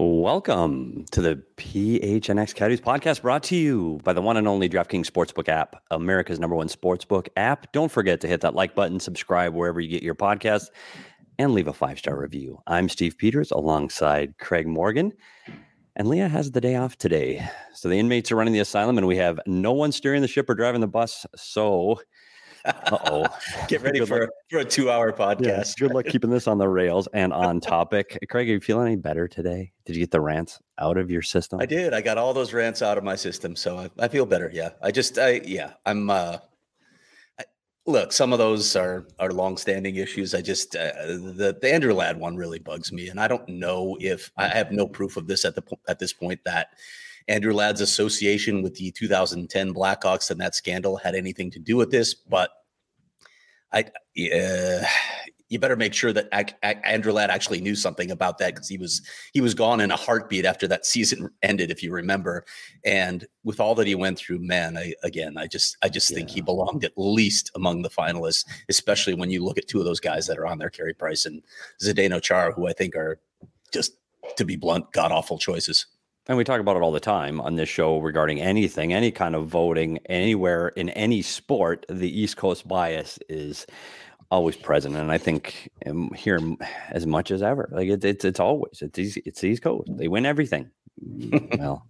[0.00, 5.10] Welcome to the PHNX Coyotes podcast brought to you by the one and only DraftKings
[5.10, 7.72] Sportsbook app, America's number one sportsbook app.
[7.72, 10.66] Don't forget to hit that like button, subscribe wherever you get your podcast,
[11.36, 12.62] and leave a five star review.
[12.68, 15.14] I'm Steve Peters alongside Craig Morgan.
[15.96, 17.44] And Leah has the day off today.
[17.74, 20.48] So the inmates are running the asylum, and we have no one steering the ship
[20.48, 21.26] or driving the bus.
[21.34, 22.00] So
[22.64, 23.26] uh-oh.
[23.68, 24.30] Get ready for, luck.
[24.50, 25.40] for a two hour podcast.
[25.40, 28.18] Yeah, good luck keeping this on the rails and on topic.
[28.28, 29.72] Craig, are you feeling any better today?
[29.84, 31.60] Did you get the rants out of your system?
[31.60, 31.94] I did.
[31.94, 33.56] I got all those rants out of my system.
[33.56, 34.50] So I, I feel better.
[34.52, 34.70] Yeah.
[34.82, 36.38] I just, I, yeah, I'm, uh,
[37.38, 37.44] I,
[37.86, 40.34] look, some of those are, are longstanding issues.
[40.34, 43.08] I just, uh, the, the Andrew Ladd one really bugs me.
[43.08, 46.12] And I don't know if I have no proof of this at the, at this
[46.12, 46.68] point that,
[47.28, 51.90] Andrew Ladd's association with the 2010 Blackhawks and that scandal had anything to do with
[51.90, 52.50] this, but
[53.72, 53.84] I
[54.34, 54.84] uh,
[55.48, 56.28] you better make sure that
[56.84, 59.02] Andrew Ladd actually knew something about that because he was
[59.32, 62.44] he was gone in a heartbeat after that season ended, if you remember.
[62.84, 66.16] And with all that he went through, man, I, again, I just I just yeah.
[66.16, 69.86] think he belonged at least among the finalists, especially when you look at two of
[69.86, 71.42] those guys that are on there, Carey Price and
[71.82, 73.18] Zdeno Chara, who I think are
[73.72, 73.96] just
[74.36, 75.86] to be blunt, god awful choices.
[76.28, 79.34] And we talk about it all the time on this show regarding anything, any kind
[79.34, 81.86] of voting, anywhere in any sport.
[81.88, 83.66] The East Coast bias is
[84.30, 86.38] always present, and I think um, here
[86.90, 87.70] as much as ever.
[87.72, 89.88] Like it's it's, it's always it's easy, it's East Coast.
[89.96, 91.86] They win everything well,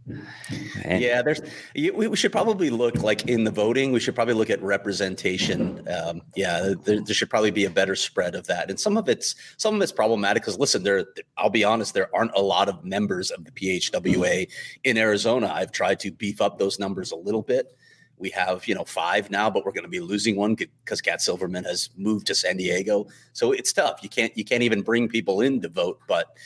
[0.87, 1.41] yeah, there's
[1.75, 3.93] we, we should probably look like in the voting.
[3.93, 5.87] We should probably look at representation.
[5.89, 8.71] Um, yeah, there, there, should probably be a better spread of that.
[8.71, 11.07] And some of it's some of it's problematic because listen, there.
[11.37, 14.49] I'll be honest, there aren't a lot of members of the PHWA
[14.85, 15.51] in Arizona.
[15.55, 17.75] I've tried to beef up those numbers a little bit.
[18.19, 21.23] We have, you know, five now, but we're going to be losing one because Cat
[21.23, 23.07] Silverman has moved to San Diego.
[23.33, 24.01] So it's tough.
[24.03, 26.01] You can't you can't even bring people in to vote.
[26.09, 26.37] But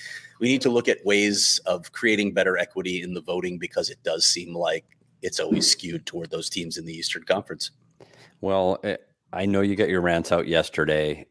[0.42, 4.02] we need to look at ways of creating better equity in the voting because it
[4.02, 4.84] does seem like
[5.22, 7.70] it's always skewed toward those teams in the Eastern Conference.
[8.40, 8.96] Well, eh,
[9.32, 11.26] I know you got your rants out yesterday.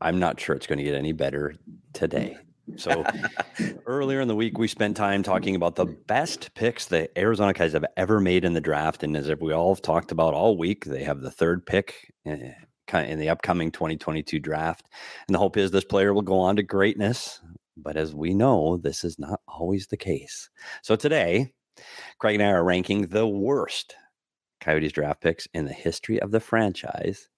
[0.00, 1.54] I'm not sure it's going to get any better
[1.92, 2.38] today.
[2.76, 3.04] So
[3.86, 7.74] earlier in the week, we spent time talking about the best picks the Arizona Coyotes
[7.74, 9.02] have ever made in the draft.
[9.02, 12.52] And as we all have talked about all week, they have the third pick eh,
[12.94, 14.88] in the upcoming 2022 draft.
[15.28, 17.42] And the hope is this player will go on to greatness.
[17.76, 20.48] But as we know, this is not always the case.
[20.82, 21.52] So today,
[22.18, 23.94] Craig and I are ranking the worst
[24.60, 27.28] Coyotes draft picks in the history of the franchise.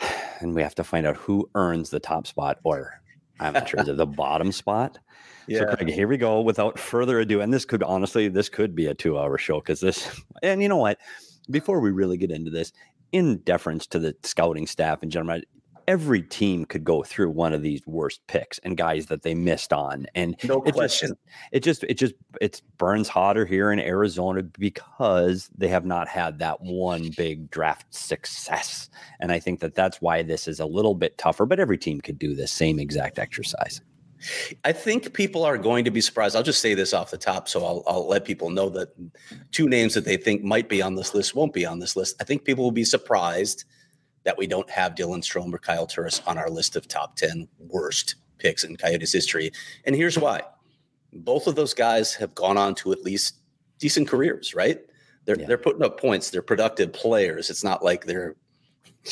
[0.40, 3.00] And we have to find out who earns the top spot or
[3.38, 4.98] I'm not sure is it the bottom spot.
[5.48, 5.58] Yeah.
[5.58, 6.40] So Craig, here we go.
[6.40, 10.08] Without further ado, and this could honestly, this could be a two-hour show because this.
[10.42, 10.98] And you know what?
[11.50, 12.72] Before we really get into this,
[13.10, 15.40] in deference to the scouting staff and general,
[15.88, 19.72] every team could go through one of these worst picks and guys that they missed
[19.72, 21.20] on and no it question just,
[21.52, 26.38] it just it just it burns hotter here in arizona because they have not had
[26.38, 28.88] that one big draft success
[29.20, 32.00] and i think that that's why this is a little bit tougher but every team
[32.00, 33.80] could do the same exact exercise
[34.64, 36.36] I think people are going to be surprised.
[36.36, 38.90] I'll just say this off the top, so I'll, I'll let people know that
[39.50, 42.16] two names that they think might be on this list won't be on this list.
[42.20, 43.64] I think people will be surprised
[44.24, 47.48] that we don't have Dylan Strome or Kyle Turris on our list of top 10
[47.58, 49.50] worst picks in Coyotes history.
[49.84, 50.42] And here's why.
[51.12, 53.36] Both of those guys have gone on to at least
[53.78, 54.80] decent careers, right?
[55.24, 55.46] They're yeah.
[55.46, 57.50] they're putting up points, they're productive players.
[57.50, 58.36] It's not like they're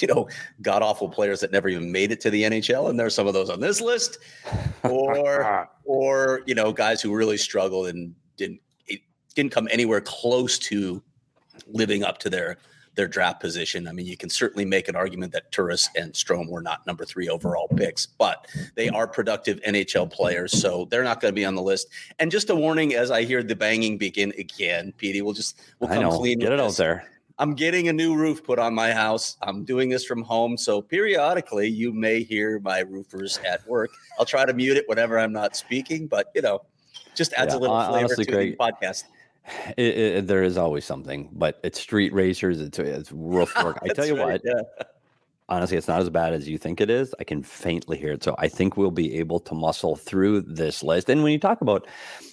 [0.01, 0.29] you know,
[0.63, 3.35] god awful players that never even made it to the NHL, and there's some of
[3.35, 4.19] those on this list,
[4.85, 8.61] or or you know, guys who really struggled and didn't
[9.35, 11.03] didn't come anywhere close to
[11.67, 12.59] living up to their
[13.01, 13.89] their draft position.
[13.89, 17.07] I mean, you can certainly make an argument that Turris and Strome were not number
[17.07, 21.47] three overall picks, but they are productive NHL players, so they're not going to be
[21.47, 21.89] on the list.
[22.19, 25.89] And just a warning, as I hear the banging begin again, Petey, we'll just we'll
[25.89, 26.41] come clean.
[26.41, 27.07] Get it out there.
[27.39, 29.39] I'm getting a new roof put on my house.
[29.41, 33.93] I'm doing this from home, so periodically you may hear my roofers at work.
[34.19, 36.61] I'll try to mute it whenever I'm not speaking, but you know,
[37.15, 39.05] just adds Yeah, a little flavor honestly, to the podcast.
[39.77, 42.61] It, it, there is always something, but it's street racers.
[42.61, 43.79] It's, it's roof work.
[43.83, 44.85] I tell you right, what, yeah.
[45.49, 47.15] honestly, it's not as bad as you think it is.
[47.19, 48.23] I can faintly hear it.
[48.23, 51.09] So I think we'll be able to muscle through this list.
[51.09, 51.87] And when you talk about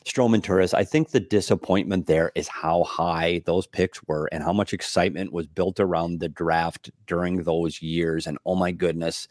[0.06, 4.44] Strome and Turris, I think the disappointment there is how high those picks were and
[4.44, 8.28] how much excitement was built around the draft during those years.
[8.28, 9.28] And oh my goodness,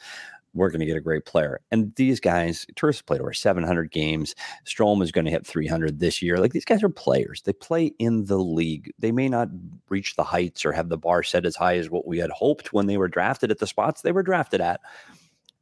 [0.56, 1.60] we're going to get a great player.
[1.70, 4.34] And these guys, Turris played over 700 games.
[4.64, 6.38] Strome is going to hit 300 this year.
[6.38, 7.42] Like these guys are players.
[7.42, 8.92] They play in the league.
[8.98, 9.48] They may not
[9.88, 12.72] reach the heights or have the bar set as high as what we had hoped
[12.72, 14.80] when they were drafted at the spots they were drafted at.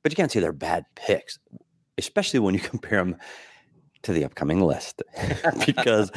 [0.02, 1.38] But you can't say they're bad picks,
[1.98, 3.16] especially when you compare them
[4.02, 5.02] to the upcoming list.
[5.66, 6.12] because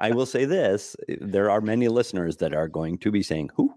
[0.00, 3.74] I will say this there are many listeners that are going to be saying, Who?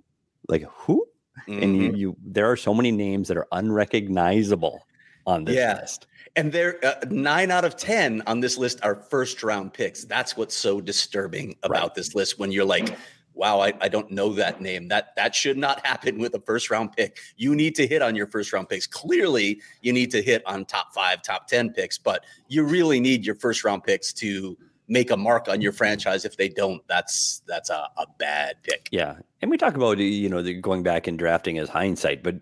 [0.47, 1.05] Like, who?
[1.47, 1.97] And you, Mhm.
[1.97, 4.85] you, there are so many names that are unrecognizable
[5.25, 5.79] on this Yeah.
[5.81, 6.07] list.
[6.35, 10.03] And there, uh, nine out of ten on this list are first round picks.
[10.05, 11.95] That's what's so disturbing about Right.
[11.95, 12.37] this list.
[12.39, 12.95] When you're like,
[13.33, 16.69] "Wow, I, I don't know that name." That that should not happen with a first
[16.69, 17.19] round pick.
[17.37, 18.85] You need to hit on your first round picks.
[18.85, 23.25] Clearly, you need to hit on top five, top ten picks, but you really need
[23.25, 26.25] your first round picks to make a mark on your franchise.
[26.25, 28.89] If they don't, that's that's a, a bad pick.
[28.91, 29.15] Yeah.
[29.41, 32.35] And we talk about, you know, going back and drafting as hindsight, but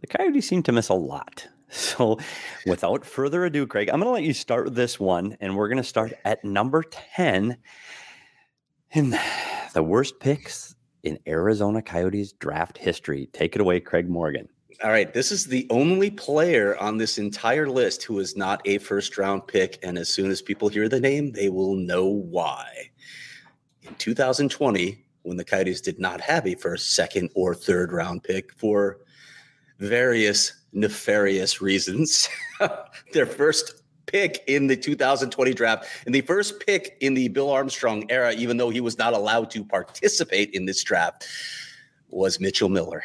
[0.00, 1.48] the Coyotes seem to miss a lot.
[1.70, 2.20] So
[2.66, 5.66] without further ado, Craig, I'm going to let you start with this one, and we're
[5.66, 7.56] going to start at number 10
[8.92, 9.18] in
[9.72, 13.28] the worst picks in Arizona Coyotes draft history.
[13.32, 14.48] Take it away, Craig Morgan.
[14.82, 18.78] All right, this is the only player on this entire list who is not a
[18.78, 19.78] first round pick.
[19.82, 22.90] And as soon as people hear the name, they will know why.
[23.82, 28.52] In 2020, when the Coyotes did not have a first, second, or third round pick
[28.54, 28.98] for
[29.78, 32.28] various nefarious reasons,
[33.12, 38.10] their first pick in the 2020 draft and the first pick in the Bill Armstrong
[38.10, 41.26] era, even though he was not allowed to participate in this draft,
[42.08, 43.02] was Mitchell Miller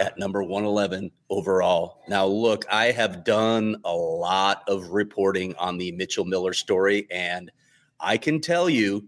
[0.00, 2.00] at number 111 overall.
[2.08, 7.52] Now, look, I have done a lot of reporting on the Mitchell Miller story, and
[8.00, 9.06] I can tell you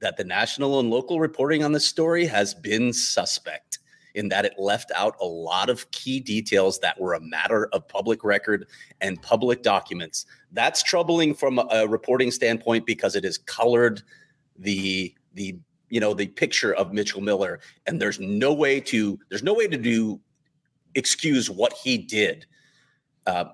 [0.00, 3.80] that the national and local reporting on this story has been suspect
[4.14, 7.88] in that it left out a lot of key details that were a matter of
[7.88, 8.66] public record
[9.00, 10.26] and public documents.
[10.52, 14.02] That's troubling from a, reporting standpoint because it has colored
[14.58, 15.58] the the
[15.92, 19.68] you know the picture of Mitchell Miller and there's no way to there's no way
[19.68, 20.18] to do
[20.94, 22.46] excuse what he did
[23.26, 23.44] uh,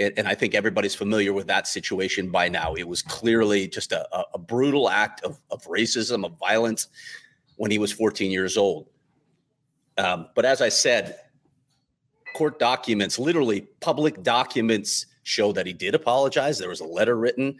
[0.00, 2.74] and, and I think everybody's familiar with that situation by now.
[2.74, 6.88] It was clearly just a, a, brutal act of, of racism, of violence
[7.56, 8.88] when he was 14 years old.
[9.96, 11.16] Um, but as I said,
[12.34, 16.58] court documents, literally public documents, show that he did apologize.
[16.58, 17.58] There was a letter written,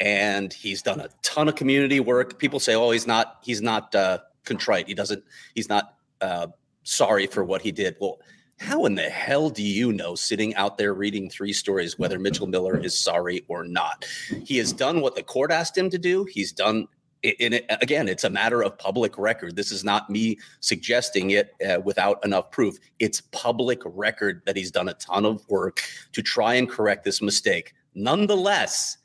[0.00, 2.38] and he's done a ton of community work.
[2.38, 3.38] People say, "Oh, he's not.
[3.42, 4.88] He's not uh, contrite.
[4.88, 5.24] He doesn't.
[5.54, 6.48] He's not uh,
[6.82, 8.18] sorry for what he did." Well,
[8.58, 12.46] how in the hell do you know, sitting out there reading three stories, whether Mitchell
[12.46, 14.06] Miller is sorry or not?
[14.44, 16.24] He has done what the court asked him to do.
[16.24, 16.88] He's done.
[17.22, 19.56] In it, again, it's a matter of public record.
[19.56, 22.76] This is not me suggesting it uh, without enough proof.
[22.98, 27.20] It's public record that he's done a ton of work to try and correct this
[27.20, 27.72] mistake.
[27.94, 28.98] Nonetheless,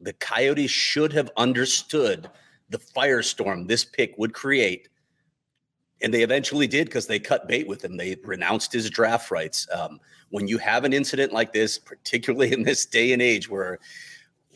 [0.00, 2.30] the Coyotes should have understood
[2.68, 4.88] the firestorm this pick would create.
[6.02, 7.96] And they eventually did because they cut bait with him.
[7.96, 9.66] They renounced his draft rights.
[9.72, 9.98] Um,
[10.30, 13.78] when you have an incident like this, particularly in this day and age where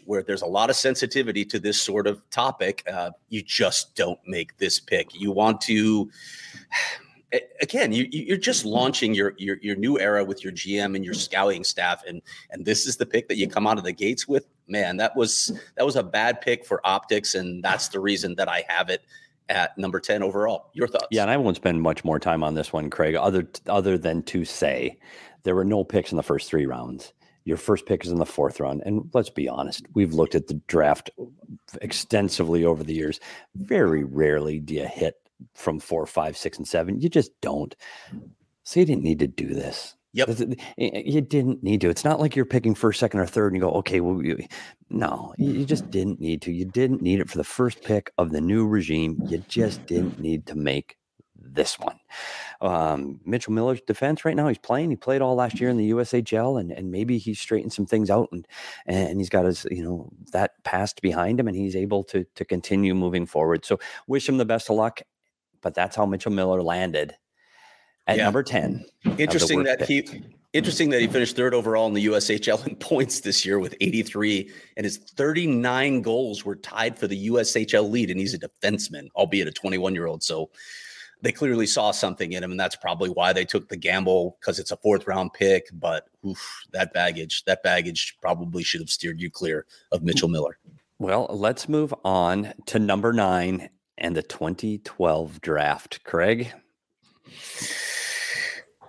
[0.06, 4.18] where there's a lot of sensitivity to this sort of topic, uh, you just don't
[4.26, 5.14] make this pick.
[5.14, 6.11] You want to,
[7.62, 11.14] again, you, you're just launching your, your your new era with your GM and your
[11.14, 12.20] scouting staff, and
[12.50, 14.47] and this is the pick that you come out of the gates with.
[14.70, 18.48] Man, that was that was a bad pick for optics, and that's the reason that
[18.48, 19.02] I have it
[19.48, 20.70] at number ten overall.
[20.74, 21.08] Your thoughts?
[21.10, 24.22] Yeah, and I won't spend much more time on this one, Craig, other other than
[24.24, 24.96] to say
[25.42, 27.12] there were no picks in the first three rounds.
[27.44, 28.82] Your first pick is in the fourth round.
[28.84, 31.10] And let's be honest, we've looked at the draft
[31.80, 33.18] extensively over the years.
[33.56, 35.16] Very rarely do you hit
[35.54, 37.00] from four, five, six, and seven.
[37.00, 37.74] You just don't.
[38.62, 39.96] So you didn't need to do this.
[40.12, 40.28] Yep.
[40.76, 41.88] You didn't need to.
[41.88, 44.38] It's not like you're picking first, second, or third, and you go, okay, well, you,
[44.88, 46.52] no, you just didn't need to.
[46.52, 49.22] You didn't need it for the first pick of the new regime.
[49.26, 50.96] You just didn't need to make
[51.36, 51.98] this one.
[52.60, 54.90] Um, Mitchell Miller's defense right now, he's playing.
[54.90, 58.10] He played all last year in the USHL, and, and maybe he's straightened some things
[58.10, 58.46] out, and
[58.86, 62.44] and he's got his you know that past behind him, and he's able to to
[62.44, 63.64] continue moving forward.
[63.64, 65.02] So wish him the best of luck.
[65.62, 67.14] But that's how Mitchell Miller landed
[68.10, 68.24] at yeah.
[68.24, 68.84] number ten.
[69.18, 73.46] Interesting that he Interesting that he finished third overall in the USHL in points this
[73.46, 78.10] year with 83, and his 39 goals were tied for the USHL lead.
[78.10, 80.24] And he's a defenseman, albeit a 21 year old.
[80.24, 80.50] So
[81.22, 84.58] they clearly saw something in him, and that's probably why they took the gamble because
[84.58, 85.68] it's a fourth round pick.
[85.72, 90.58] But oof, that baggage, that baggage probably should have steered you clear of Mitchell Miller.
[90.98, 96.02] Well, let's move on to number nine and the 2012 draft.
[96.02, 96.52] Craig.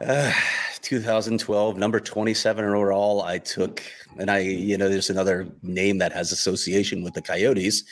[0.08, 0.34] Uh,
[0.81, 3.22] 2012, number 27 overall.
[3.22, 3.84] I took,
[4.17, 7.84] and I, you know, there's another name that has association with the Coyotes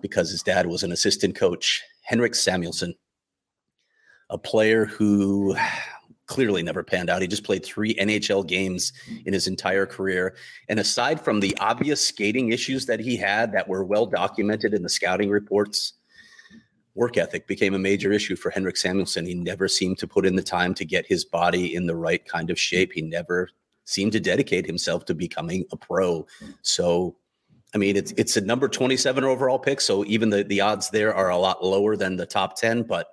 [0.00, 2.94] because his dad was an assistant coach, Henrik Samuelsson,
[4.30, 5.56] a player who
[6.26, 7.22] clearly never panned out.
[7.22, 8.92] He just played three NHL games
[9.26, 10.36] in his entire career.
[10.68, 14.82] And aside from the obvious skating issues that he had that were well documented in
[14.82, 15.94] the scouting reports,
[16.98, 19.24] work ethic became a major issue for Henrik Samuelsson.
[19.24, 22.24] He never seemed to put in the time to get his body in the right
[22.26, 22.92] kind of shape.
[22.92, 23.48] He never
[23.84, 26.26] seemed to dedicate himself to becoming a pro.
[26.62, 27.16] So
[27.74, 29.80] I mean, it's it's a number 27 overall pick.
[29.80, 33.08] So even the, the odds there are a lot lower than the top 10, but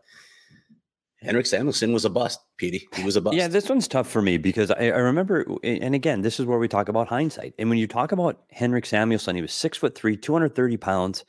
[1.25, 2.87] Henrik Samuelsson was a bust, Petey.
[2.95, 3.35] He was a bust.
[3.35, 6.59] Yeah, this one's tough for me because I, I, remember, and again, this is where
[6.59, 7.53] we talk about hindsight.
[7.57, 11.25] And when you talk about Henrik Samuelsson, he was six foot three, 230 pounds.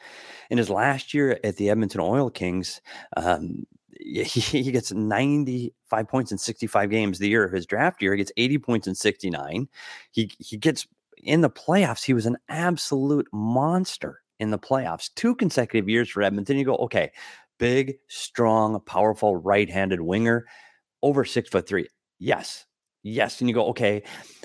[0.50, 2.80] In his last year at the Edmonton Oil Kings,
[3.16, 3.66] um,
[4.00, 7.18] he, he, gets 95 points in 65 games.
[7.18, 9.68] The year of his draft year, he gets 80 points in 69.
[10.12, 10.86] He, he gets
[11.22, 15.10] in the playoffs, he was an absolute monster in the playoffs.
[15.14, 16.58] Two consecutive years for Edmonton.
[16.58, 17.10] You go, okay,
[17.58, 20.46] big, strong, powerful right-handed winger,
[21.02, 21.88] over six foot three.
[22.18, 22.66] Yes,
[23.02, 23.40] yes.
[23.40, 24.02] And you go, okay.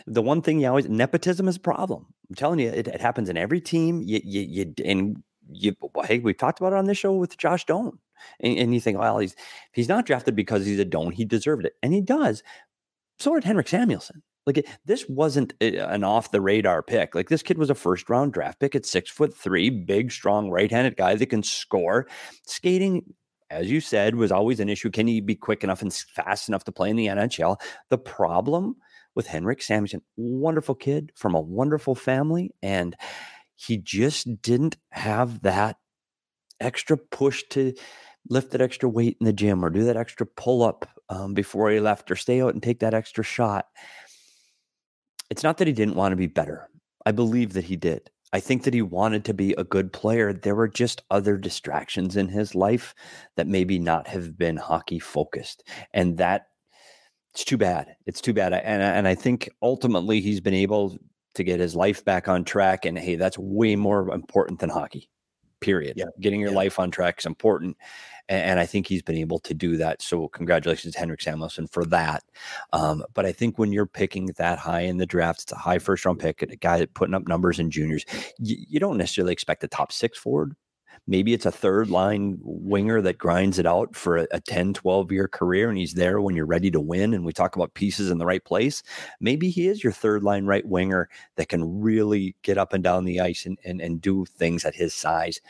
[0.07, 2.07] The one thing you always nepotism is a problem.
[2.29, 4.01] I'm telling you, it, it happens in every team.
[4.01, 5.75] You, you, you, and you.
[6.05, 7.99] Hey, we've talked about it on this show with Josh Doan,
[8.39, 9.35] and, and you think, well, he's
[9.73, 11.11] he's not drafted because he's a Doan.
[11.11, 12.41] He deserved it, and he does.
[13.21, 14.21] So did Henrik Samuelsson.
[14.47, 17.13] Like this wasn't eh, an off the radar pick.
[17.13, 20.49] Like this kid was a first round draft pick at six foot three, big, strong,
[20.49, 22.07] right handed guy that can score.
[22.47, 23.13] Skating,
[23.51, 24.89] as you said, was always an issue.
[24.89, 27.61] Can he be quick enough and fast enough to play in the NHL?
[27.89, 28.77] The problem
[29.13, 32.95] with Henrik Samuelsson, wonderful kid from a wonderful family, and
[33.55, 35.77] he just didn't have that
[36.59, 37.73] extra push to
[38.29, 41.69] lift that extra weight in the gym or do that extra pull up um, before
[41.69, 43.67] he left or stay out and take that extra shot.
[45.29, 46.69] It's not that he didn't want to be better.
[47.05, 48.09] I believe that he did.
[48.33, 50.31] I think that he wanted to be a good player.
[50.31, 52.95] There were just other distractions in his life
[53.35, 55.67] that maybe not have been hockey focused.
[55.93, 56.47] And that
[57.33, 57.95] it's too bad.
[58.05, 58.53] It's too bad.
[58.53, 60.97] And, and I think ultimately he's been able
[61.35, 62.85] to get his life back on track.
[62.85, 65.09] And hey, that's way more important than hockey,
[65.61, 65.93] period.
[65.95, 66.05] Yeah.
[66.19, 66.57] Getting your yeah.
[66.57, 67.77] life on track is important
[68.31, 70.01] and, and, I think he's been able to do that.
[70.01, 72.23] So congratulations, Henrik Samuelsson, for that.
[72.71, 75.79] Um, but I think when you're picking that high in the draft, it's a high
[75.79, 78.05] first round pick, a guy that putting up numbers in juniors.
[78.39, 80.55] You, you don't necessarily expect a top six forward.
[81.07, 85.11] Maybe it's a third line winger that grinds it out for a, a 10, 12
[85.11, 87.13] year career and he's there when you're ready to win.
[87.13, 88.83] And we talk about pieces in the right place.
[89.19, 93.05] Maybe he is your third line right winger that can really get up and down
[93.05, 95.41] the ice and, and, and do things at his size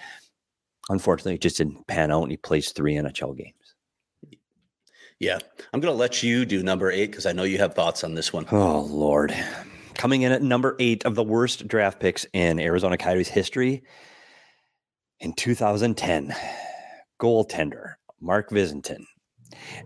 [0.90, 3.56] unfortunately, it just didn't pan out, and he plays three NHL games.
[5.20, 5.38] Yeah,
[5.74, 8.16] I'm going to let you do number eight because I know you have thoughts on
[8.16, 8.48] this one.
[8.52, 9.36] Oh Lord,
[9.94, 13.84] coming in at number eight of the worst draft picks in Arizona Coyotes history
[15.22, 16.36] in 2010,
[17.22, 19.06] goaltender Mark Visentin,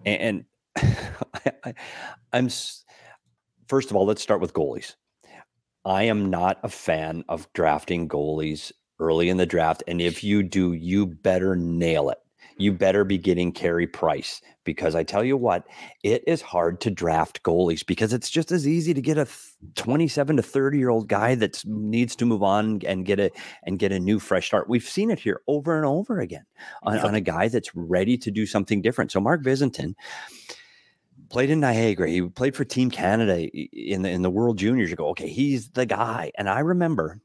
[0.05, 1.73] and, I,
[2.33, 2.49] I'm
[3.67, 4.95] first of all, let's start with goalies.
[5.85, 9.83] I am not a fan of drafting goalies early in the draft.
[9.87, 12.17] And if you do, you better nail it.
[12.57, 15.65] You better be getting Carey Price because I tell you what,
[16.03, 19.27] it is hard to draft goalies because it's just as easy to get a
[19.75, 23.31] 27 to 30 year old guy that needs to move on and get a
[23.63, 24.69] and get a new fresh start.
[24.69, 26.45] We've seen it here over and over again
[26.83, 29.11] on, on a guy that's ready to do something different.
[29.11, 29.95] So Mark Visentin
[31.29, 32.09] played in Niagara.
[32.09, 34.89] He played for Team Canada in the in the World Juniors.
[34.89, 36.31] You go, okay, he's the guy.
[36.37, 37.19] And I remember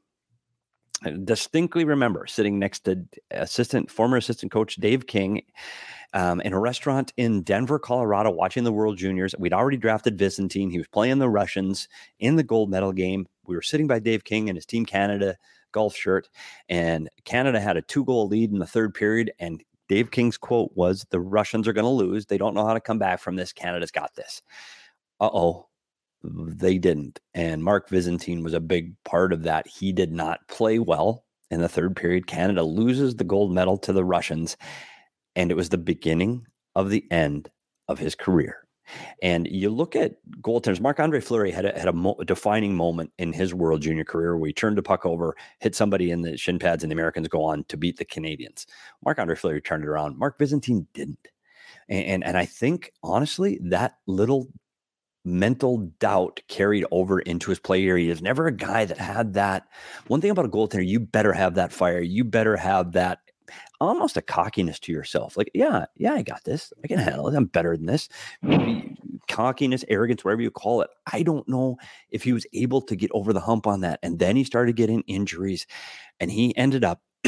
[1.03, 5.41] I distinctly remember sitting next to assistant, former assistant coach Dave King
[6.13, 9.33] um, in a restaurant in Denver, Colorado, watching the World Juniors.
[9.39, 10.71] We'd already drafted Visentin.
[10.71, 11.87] He was playing the Russians
[12.19, 13.27] in the gold medal game.
[13.47, 15.37] We were sitting by Dave King and his Team Canada
[15.71, 16.29] golf shirt,
[16.69, 19.31] and Canada had a two goal lead in the third period.
[19.39, 22.25] And Dave King's quote was, The Russians are going to lose.
[22.25, 23.53] They don't know how to come back from this.
[23.53, 24.41] Canada's got this.
[25.19, 25.67] Uh oh.
[26.23, 27.19] They didn't.
[27.33, 29.67] And Mark Visentin was a big part of that.
[29.67, 32.27] He did not play well in the third period.
[32.27, 34.55] Canada loses the gold medal to the Russians.
[35.35, 37.49] And it was the beginning of the end
[37.87, 38.67] of his career.
[39.21, 40.81] And you look at goaltenders.
[40.81, 44.37] Marc Andre Fleury had a, had a, mo- defining moment in his World Junior career
[44.37, 47.27] where he turned the puck over, hit somebody in the shin pads, and the Americans
[47.27, 48.67] go on to beat the Canadians.
[49.03, 50.17] Marc Andre Fleury turned it around.
[50.17, 51.27] Mark Visentin didn't.
[51.89, 54.47] And, and, and I think honestly that little
[55.23, 58.05] mental doubt carried over into his play area.
[58.05, 59.67] He was never a guy that had that.
[60.07, 62.01] One thing about a goaltender, you better have that fire.
[62.01, 63.19] You better have that
[63.79, 65.35] almost a cockiness to yourself.
[65.35, 66.71] Like, yeah, yeah, I got this.
[66.83, 67.35] I can handle it.
[67.35, 68.09] I'm better than this.
[68.41, 68.95] Maybe
[69.27, 70.89] cockiness, arrogance, whatever you call it.
[71.11, 71.77] I don't know
[72.09, 73.99] if he was able to get over the hump on that.
[74.03, 75.67] And then he started getting injuries
[76.19, 77.01] and he ended up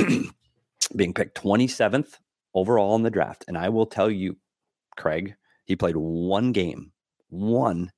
[0.95, 2.19] being picked 27th
[2.53, 3.45] overall in the draft.
[3.47, 4.37] And I will tell you,
[4.95, 5.35] Craig,
[5.65, 6.91] he played one game,
[7.33, 7.91] one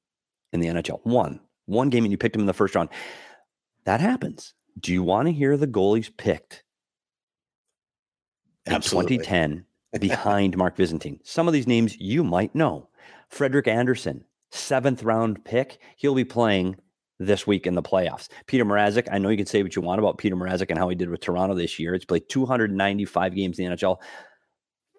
[0.54, 2.90] in the NHL, one, one game, and you picked him in the first round.
[3.86, 4.54] That happens.
[4.80, 6.64] Do you want to hear the goalies picked
[8.66, 9.66] in 2010
[10.00, 11.20] behind Mark Visentin.
[11.24, 12.90] Some of these names you might know.
[13.30, 15.80] Frederik Andersen, seventh round pick.
[15.98, 16.78] He'll be playing
[17.20, 18.28] this week in the playoffs.
[18.46, 20.90] Peter Mrazek, I know you can say what you want about Peter Mrazek and how
[20.90, 21.94] he did with Toronto this year.
[21.94, 23.98] He's played 295 games in the NHL.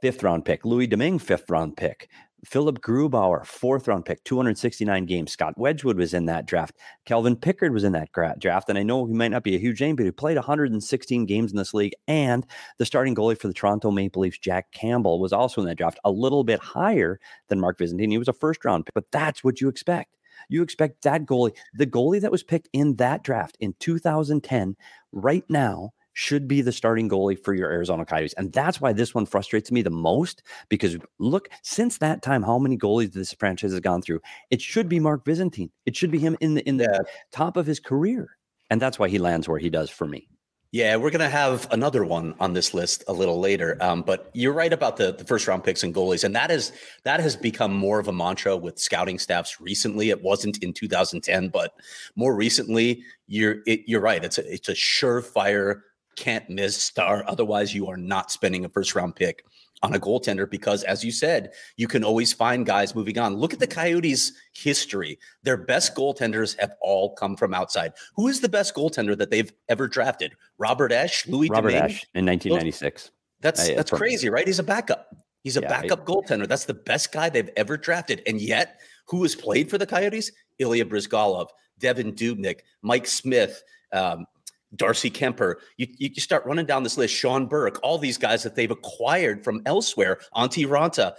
[0.01, 0.65] Fifth round pick.
[0.65, 2.09] Louis Domingue, fifth round pick.
[2.47, 5.33] Philipp Grubauer, fourth round pick, 269 games.
[5.33, 6.77] Scott Wedgewood was in that draft.
[7.05, 8.69] Calvin Pickard was in that draft.
[8.69, 11.51] And I know he might not be a huge name, but he played 116 games
[11.51, 11.95] in this league.
[12.07, 12.47] And
[12.79, 15.99] the starting goalie for the Toronto Maple Leafs, Jack Campbell, was also in that draft,
[16.05, 18.13] a little bit higher than Mark Visentin.
[18.13, 20.17] He was a first round pick, but that's what you expect.
[20.49, 24.77] You expect that goalie, the goalie that was picked in that draft in 2010,
[25.11, 28.33] right now should be the starting goalie for your Arizona Coyotes.
[28.39, 32.59] And that's why this one frustrates me the most because look, since that time, how
[32.59, 34.23] many goalies this franchise has gone through?
[34.51, 35.69] It should be Mark Visentin.
[35.85, 37.13] It should be him in the in the yeah.
[37.33, 38.31] top of his career.
[38.71, 40.27] And that's why he lands where he does for me.
[40.73, 43.77] Yeah, we're going to have another one on this list a little later.
[43.83, 46.73] Um, but you're right about the, the first round picks and goalies, and that is
[47.05, 50.09] that has become more of a mantra with scouting staffs recently.
[50.09, 51.75] It wasn't in 2010, but
[52.17, 54.25] more recently, you're it, you're right.
[54.25, 55.83] It's a it's a surefire
[56.17, 57.25] can't miss star.
[57.29, 59.45] Otherwise, you are not spending a first round pick
[59.83, 63.37] on a goaltender because, as you said, you can always find guys moving on.
[63.37, 65.19] Look at the Coyotes' history.
[65.43, 67.93] Their best goaltenders have all come from outside.
[68.15, 70.33] Who is the best goaltender that they've ever drafted?
[70.59, 71.91] Robert Esche, Louis Robert Domingue?
[71.91, 73.11] Esche in 1996.
[73.41, 74.47] That's that's crazy, right?
[74.47, 75.15] He's a backup.
[75.45, 76.49] He's a yeah, backup I, goaltender.
[76.49, 78.23] That's the best guy they've ever drafted.
[78.27, 80.33] And yet, who has played for the Coyotes?
[80.59, 81.49] Ilya Bryzgalov,
[81.81, 84.27] Devan Dubnyk, Mike Smith, um,
[84.75, 85.57] Darcy Kuemper.
[85.77, 89.45] You, you start running down this list, Sean Burke, all these guys that they've acquired
[89.45, 91.15] from elsewhere, Antti Raanta.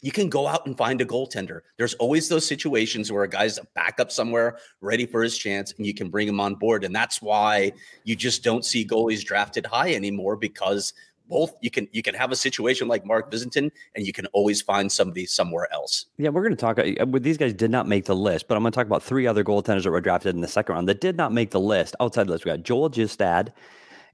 [0.00, 1.62] You can go out and find a goaltender.
[1.76, 5.84] There's always those situations where a guy's a backup somewhere, ready for his chance, and
[5.84, 6.84] you can bring him on board.
[6.84, 7.72] And that's why
[8.04, 10.92] you just don't see goalies drafted high anymore because
[11.28, 14.62] both you can you can have a situation like Mark Visentin, and you can always
[14.62, 16.06] find somebody somewhere else.
[16.16, 16.78] Yeah, we're going to talk.
[16.78, 19.26] Uh, these guys did not make the list, but I'm going to talk about three
[19.26, 21.94] other goaltenders that were drafted in the second round that did not make the list.
[22.00, 23.50] Outside the list, we got Joel Gistedt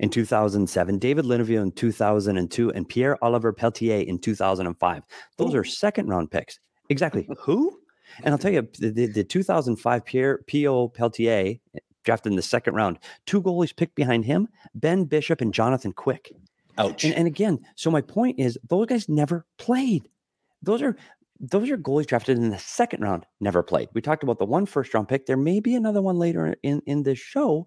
[0.00, 5.02] in 2007, David LeNeveu in 2002, and Pierre Oliver Pelletier in 2005.
[5.36, 5.58] Those Ooh.
[5.58, 6.58] are second round picks.
[6.88, 7.28] Exactly.
[7.40, 7.78] Who?
[8.22, 10.88] And I'll tell you, the, the 2005 Pierre P.O.
[10.88, 11.56] Pelletier
[12.04, 12.98] drafted in the second round.
[13.26, 16.32] Two goalies picked behind him: Ben Bishop and Jonathan Quick.
[16.78, 17.04] Ouch.
[17.04, 20.08] And, and again, so my point is those guys never played.
[20.62, 20.96] Those are
[21.40, 23.88] those are goalies drafted in the second round, never played.
[23.92, 25.26] We talked about the one first round pick.
[25.26, 27.66] There may be another one later in, in this show.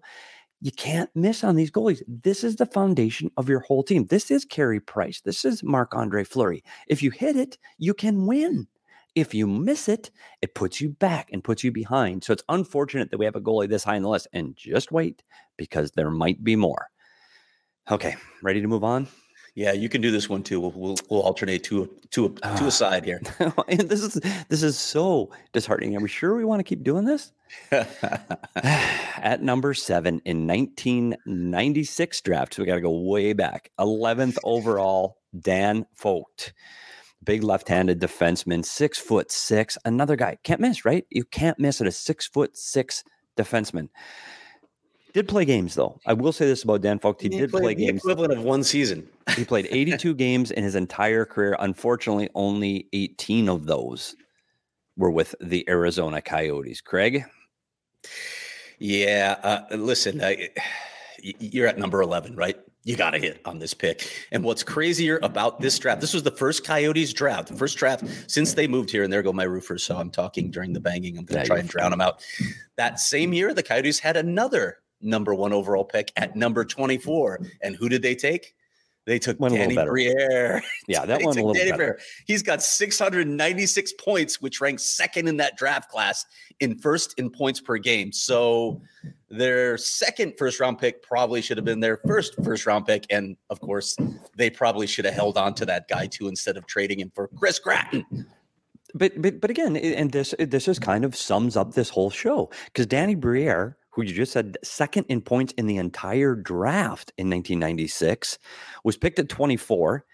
[0.60, 2.02] You can't miss on these goalies.
[2.08, 4.06] This is the foundation of your whole team.
[4.06, 5.20] This is Carey Price.
[5.20, 6.64] This is Marc Andre Fleury.
[6.88, 8.66] If you hit it, you can win.
[9.14, 10.10] If you miss it,
[10.42, 12.24] it puts you back and puts you behind.
[12.24, 14.26] So it's unfortunate that we have a goalie this high in the list.
[14.32, 15.22] And just wait
[15.56, 16.88] because there might be more.
[17.90, 19.08] Okay, ready to move on?
[19.54, 20.60] Yeah, you can do this one too.
[20.60, 22.68] We'll we'll, we'll alternate to to to a ah.
[22.68, 23.20] side here.
[23.68, 25.96] this is this is so disheartening.
[25.96, 27.32] Are we sure we want to keep doing this?
[27.72, 33.70] At number seven in 1996 draft, so we got to go way back.
[33.80, 36.52] 11th overall, Dan Focht,
[37.24, 39.78] big left-handed defenseman, six foot six.
[39.86, 41.06] Another guy can't miss, right?
[41.08, 43.02] You can't miss at a six foot six
[43.36, 43.88] defenseman
[45.14, 45.98] Did play games though.
[46.06, 47.20] I will say this about Dan Focht.
[47.20, 48.00] He, he did play games.
[48.00, 49.08] Equivalent of one season.
[49.36, 51.56] he played 82 games in his entire career.
[51.58, 54.14] Unfortunately, only 18 of those
[54.96, 56.80] were with the Arizona Coyotes.
[56.80, 57.24] Craig.
[58.78, 59.36] Yeah.
[59.42, 60.50] Uh, listen, I,
[61.22, 62.56] you're at number 11, right?
[62.84, 64.08] You got to hit on this pick.
[64.30, 68.04] And what's crazier about this draft, this was the first Coyotes draft, the first draft
[68.28, 69.02] since they moved here.
[69.02, 69.82] And there go my roofers.
[69.82, 71.18] So I'm talking during the banging.
[71.18, 72.24] I'm going to try and drown them out.
[72.76, 77.40] That same year, the Coyotes had another number one overall pick at number 24.
[77.62, 78.54] And who did they take?
[79.08, 80.62] They took one Danny Briere.
[80.86, 81.76] Yeah, that one a little Danny better.
[81.76, 81.98] Briere.
[82.26, 86.26] He's got 696 points, which ranks second in that draft class
[86.60, 88.12] in first in points per game.
[88.12, 88.82] So
[89.30, 93.06] their second first round pick probably should have been their first first round pick.
[93.08, 93.96] And of course,
[94.36, 97.28] they probably should have held on to that guy too instead of trading him for
[97.28, 98.04] Chris Gratton.
[98.94, 102.50] But but but again, and this this is kind of sums up this whole show
[102.66, 107.28] because Danny Briere who you just said second in points in the entire draft in
[107.28, 108.38] 1996,
[108.84, 110.04] was picked at 24.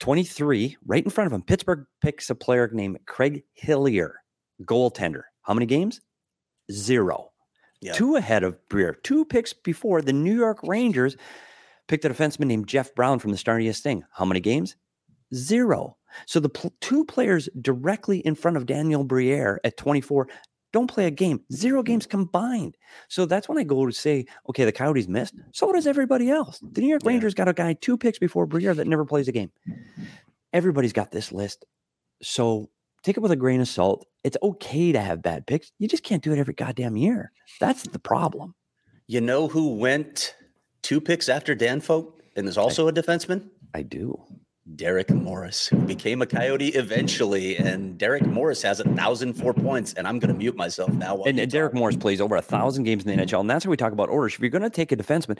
[0.00, 4.14] 23, right in front of him, Pittsburgh picks a player named Craig Hillier,
[4.64, 5.24] goaltender.
[5.42, 6.00] How many games?
[6.72, 7.32] Zero.
[7.82, 7.96] Yep.
[7.96, 8.94] Two ahead of Briere.
[9.02, 11.18] Two picks before the New York Rangers
[11.88, 14.02] picked a defenseman named Jeff Brown from the Sarnia Sting.
[14.14, 14.76] How many games?
[15.34, 15.98] Zero.
[16.24, 20.26] So the pl- two players directly in front of Daniel Briere at 24
[20.76, 21.40] don't play a game.
[21.50, 22.10] Zero games mm.
[22.10, 22.76] combined.
[23.08, 25.34] So that's when I go to say, okay, the Coyotes missed.
[25.52, 26.60] So does everybody else.
[26.60, 27.08] The New York yeah.
[27.08, 29.50] Rangers got a guy two picks before Briere that never plays a game.
[30.52, 31.64] Everybody's got this list.
[32.20, 32.68] So
[33.02, 34.06] take it with a grain of salt.
[34.22, 35.72] It's okay to have bad picks.
[35.78, 37.32] You just can't do it every goddamn year.
[37.58, 38.54] That's the problem.
[39.06, 40.34] You know who went
[40.82, 43.48] two picks after Dan Focht and is also I, a defenseman?
[43.72, 44.22] I do.
[44.74, 49.92] Derek Morris, who became a Coyote eventually, and Derek Morris has a thousand four points.
[49.92, 51.22] And I'm going to mute myself now.
[51.22, 53.70] And, and Derek Morris plays over a thousand games in the NHL, and that's how
[53.70, 54.34] we talk about orders.
[54.34, 55.38] If you're going to take a defenseman,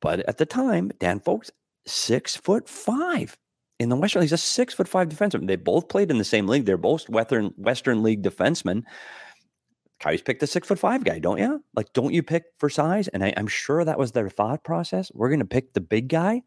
[0.00, 1.50] but at the time, Dan Focht's
[1.84, 3.36] six foot five
[3.80, 4.20] in the Western.
[4.20, 5.48] League, he's a six foot five defenseman.
[5.48, 6.64] They both played in the same league.
[6.64, 8.84] They're both Western Western League defensemen.
[9.98, 11.62] Coyotes picked the six foot five guy, don't you?
[11.74, 13.08] Like, don't you pick for size?
[13.08, 15.10] And I, I'm sure that was their thought process.
[15.12, 16.42] We're going to pick the big guy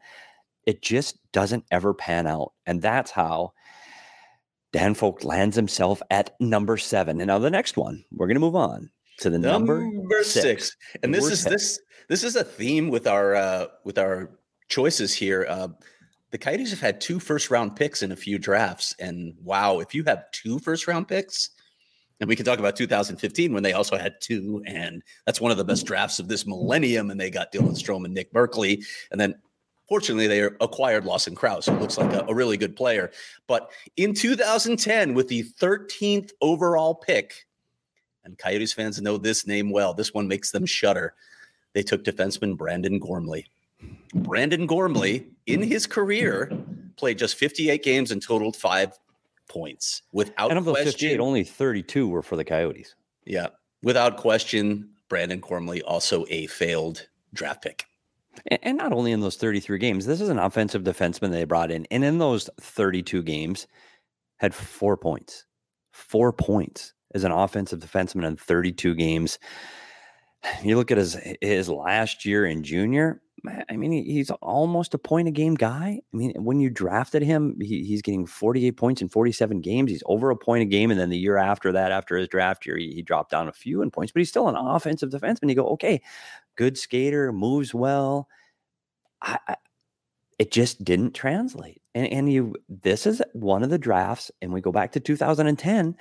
[0.66, 2.54] it just doesn't ever pan out.
[2.66, 3.54] And that's how
[4.72, 7.20] Dan Focht lands himself at number seven.
[7.22, 10.42] And now the next one, we're going to move on to the number, number six.
[10.42, 10.78] six.
[11.04, 14.32] And this is this this is a theme with our uh, with our
[14.70, 15.46] choices here.
[15.50, 15.70] Uh,
[16.32, 19.94] the Coyotes have had two first round picks in a few drafts, and wow, if
[19.94, 21.52] you have two first round picks,
[22.20, 25.58] and we can talk about 2015 when they also had two, and that's one of
[25.58, 27.12] the best drafts of this millennium.
[27.12, 29.36] And they got Dylan Strome and Nick Merkley, and then
[29.94, 33.12] Fortunately, they acquired Lawson Crouse, who looks like a, a, really good player.
[33.46, 37.46] But in 2010, with the 13th overall pick,
[38.26, 41.14] and Coyotes fans know this name well, this one makes them shudder.
[41.74, 43.46] They took defenseman Brandon Gormley.
[44.16, 46.52] Brandon Gormley, in his career,
[46.96, 48.98] played just 58 games and totaled five
[49.48, 50.02] points.
[50.12, 52.96] Without and of those question, 58, only 32 were for the Coyotes.
[53.26, 53.50] Yeah,
[53.84, 57.86] without question, Brandon Gormley also a failed draft pick.
[58.64, 61.86] And not only in those 33 games, this is an offensive defenseman they brought in.
[61.92, 63.68] And in those 32 games,
[64.38, 65.46] had four points.
[65.92, 69.40] Four points as an offensive defenseman in 32 games.
[70.64, 73.22] You look at his his last year in junior.
[73.70, 76.00] I mean, he's almost a point a game guy.
[76.14, 79.92] I mean, when you drafted him, he, he's getting 48 points in 47 games.
[79.92, 80.92] He's over a point a game.
[80.92, 83.54] And then the year after that, after his draft year, he, he dropped down a
[83.54, 85.50] few in points, but he's still an offensive defenseman.
[85.50, 86.02] You go, okay,
[86.56, 88.28] good skater, moves well.
[89.22, 89.56] I, I,
[90.40, 91.82] it just didn't translate.
[91.96, 95.96] And, and you, this is one of the drafts, and we go back to 2010.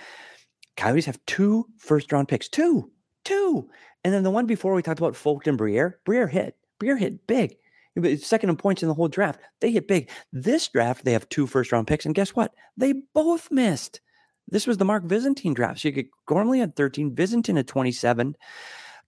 [0.77, 2.91] Coyotes have two first round picks, two,
[3.25, 3.69] two.
[4.05, 7.27] And then the one before we talked about Focht and Briere, Briere hit, Briere hit
[7.27, 7.57] big.
[8.21, 9.38] Second in points in the whole draft.
[9.61, 10.09] They hit big.
[10.33, 12.07] This draft, they have two first round picks.
[12.07, 12.55] And guess what?
[12.77, 14.01] They both missed.
[14.49, 15.81] This was the Mark Visentin draft.
[15.81, 18.35] So you get Gormley at 13, Visentin at 27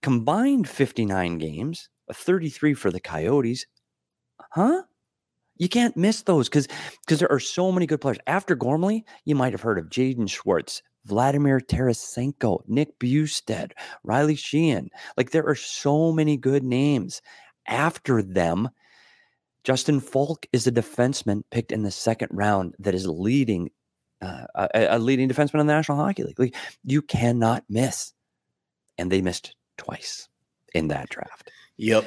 [0.05, 3.65] combined 59 games, 33 for the Coyotes.
[4.51, 4.83] Huh?
[5.57, 6.67] You can't miss those because
[7.03, 8.19] because there are so many good players.
[8.27, 13.71] After Gormley, you might have heard of Jaden Schwartz, Vladimir Tarasenko, Nick Bjugstad,
[14.03, 14.89] Riley Sheahan.
[15.17, 17.23] Like there are so many good names.
[17.67, 18.69] After them,
[19.63, 23.71] Justin Falk is a defenseman picked in the second round that is leading
[24.21, 26.39] uh, a, a leading defenseman in the National Hockey League.
[26.39, 28.13] Like you cannot miss,
[28.99, 30.27] and they missed twice
[30.73, 31.51] in that draft.
[31.77, 32.05] Yep.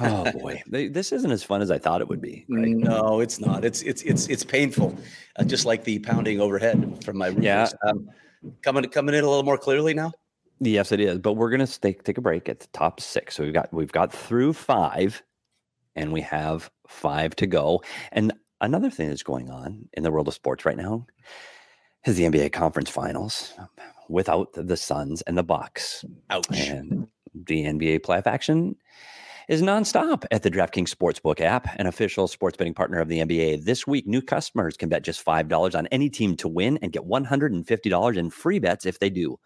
[0.00, 2.46] oh boy, this isn't as fun as I thought it would be.
[2.48, 2.70] Right?
[2.70, 3.64] No, it's not.
[3.64, 4.96] It's it's it's it's painful,
[5.36, 7.44] uh, just like the pounding overhead from my roofers.
[7.44, 7.68] Yeah.
[7.86, 8.10] Um,
[8.62, 10.12] coming coming in a little more clearly now.
[10.60, 11.18] Yes, it is.
[11.18, 13.36] But we're gonna take take a break at the top six.
[13.36, 15.22] So we've got we've got through five,
[15.94, 17.82] and we have five to go.
[18.12, 21.06] And another thing that's going on in the world of sports right now
[22.06, 23.54] is the NBA conference finals
[24.10, 26.04] without the Suns and the Bucks.
[26.30, 26.68] Ouch.
[26.68, 28.76] And the NBA playoff action
[29.48, 33.64] is nonstop at the DraftKings Sportsbook app, an official sports betting partner of the NBA.
[33.64, 37.02] This week, new customers can bet just $5 on any team to win and get
[37.02, 39.38] $150 in free bets if they do.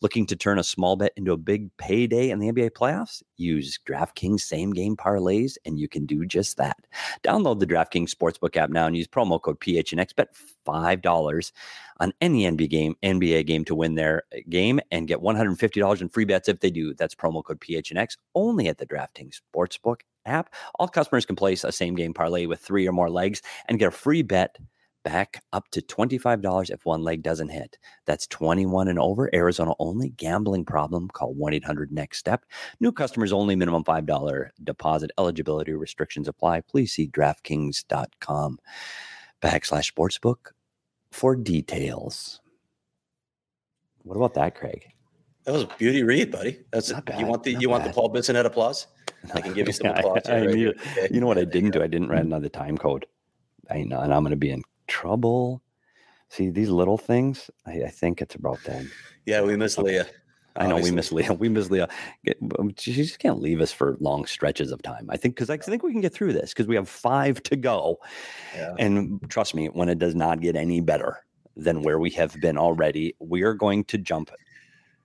[0.00, 3.20] Looking to turn a small bet into a big payday in the NBA playoffs?
[3.36, 6.76] Use DraftKings same game parlays, and you can do just that.
[7.24, 10.14] Download the DraftKings Sportsbook app now and use promo code PHNX.
[10.14, 10.28] Bet
[10.68, 11.52] $5
[12.00, 16.08] on any NBA game, NBA game to win their uh, game and get $150 in
[16.08, 16.94] free bets if they do.
[16.94, 20.54] That's promo code PHNX only at the DraftKings Sportsbook app.
[20.78, 23.88] All customers can place a same game parlay with three or more legs and get
[23.88, 24.58] a free bet
[25.04, 27.78] back up to $25 if one leg doesn't hit.
[28.04, 30.10] That's 21 and over, Arizona only.
[30.10, 32.44] Gambling problem, call 1 800 NEXT STEP.
[32.80, 35.10] New customers only, minimum $5 deposit.
[35.18, 36.60] Eligibility restrictions apply.
[36.60, 38.58] Please see DraftKings.com
[39.40, 40.52] backslash sportsbook
[41.10, 42.40] for details.
[44.02, 44.84] What about that, Craig?
[45.44, 46.60] That was a beauty read, buddy.
[46.72, 47.20] That's Not bad.
[47.20, 48.86] you want the you want the Paul Bissonnette applause?
[49.34, 50.22] I can give you some Yeah, I- applause.
[50.26, 51.08] I here, right need Okay.
[51.10, 51.82] You know what I didn't do?
[51.82, 53.06] I didn't write another time code.
[53.70, 55.62] I know, and I'm going to be in trouble.
[56.30, 57.50] See these little things.
[57.66, 58.90] I, I think it's about them.
[59.26, 60.06] Yeah, we miss Leah.
[60.58, 61.32] I know we miss Leah.
[61.38, 61.88] We miss Leah.
[62.24, 65.08] Get- um, She she just can't leave us for long stretches of time.
[65.08, 67.56] I think because I think we can get through this because we have five to
[67.56, 67.98] go.
[68.54, 68.74] Yeah.
[68.78, 71.24] And trust me, when it does not get any better
[71.56, 74.30] than where we have been already, we are going to jump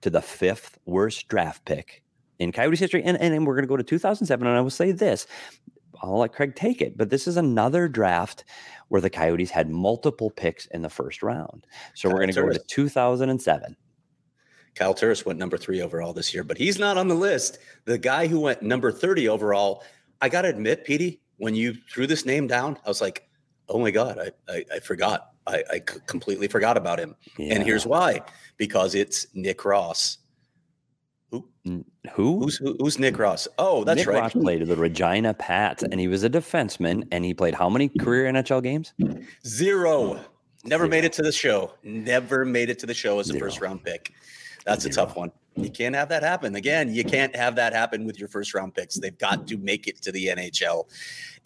[0.02, 2.02] to the fifth worst draft pick
[2.38, 3.02] in Coyotes history.
[3.02, 4.46] And, and, and we're going to go to 2007.
[4.46, 5.26] And I will say this
[6.02, 8.44] I'll let Craig take it, but this is another draft
[8.88, 11.66] where the Coyotes had multiple picks in the first round.
[11.94, 13.76] So we're going to go to 2007.
[14.74, 17.58] Kyle Turris went number three overall this year, but he's not on the list.
[17.84, 19.84] The guy who went number 30 overall,
[20.20, 23.28] I got to admit, Petey, when you threw this name down, I was like,
[23.68, 25.30] oh my God, I, I, I forgot.
[25.46, 27.14] I, I completely forgot about him.
[27.38, 28.22] And here's why
[28.56, 30.18] because it's Nick Ross.
[31.30, 31.44] Who?
[32.12, 32.38] Who?
[32.40, 33.46] Who's, who, who's Nick Ross?
[33.58, 34.20] Oh, that's Nick right.
[34.20, 37.88] Ross played the Regina Pats, and he was a defenseman, and he played how many
[37.88, 38.94] career NHL games?
[39.46, 40.20] Zero.
[40.64, 40.88] Never Zero.
[40.88, 41.72] made it to the show.
[41.82, 43.46] Never made it to the show as a Zero.
[43.46, 44.12] first round pick.
[44.64, 45.30] That's a tough one.
[45.56, 46.56] You can't have that happen.
[46.56, 48.96] Again, you can't have that happen with your first round picks.
[48.96, 50.88] They've got to make it to the NHL.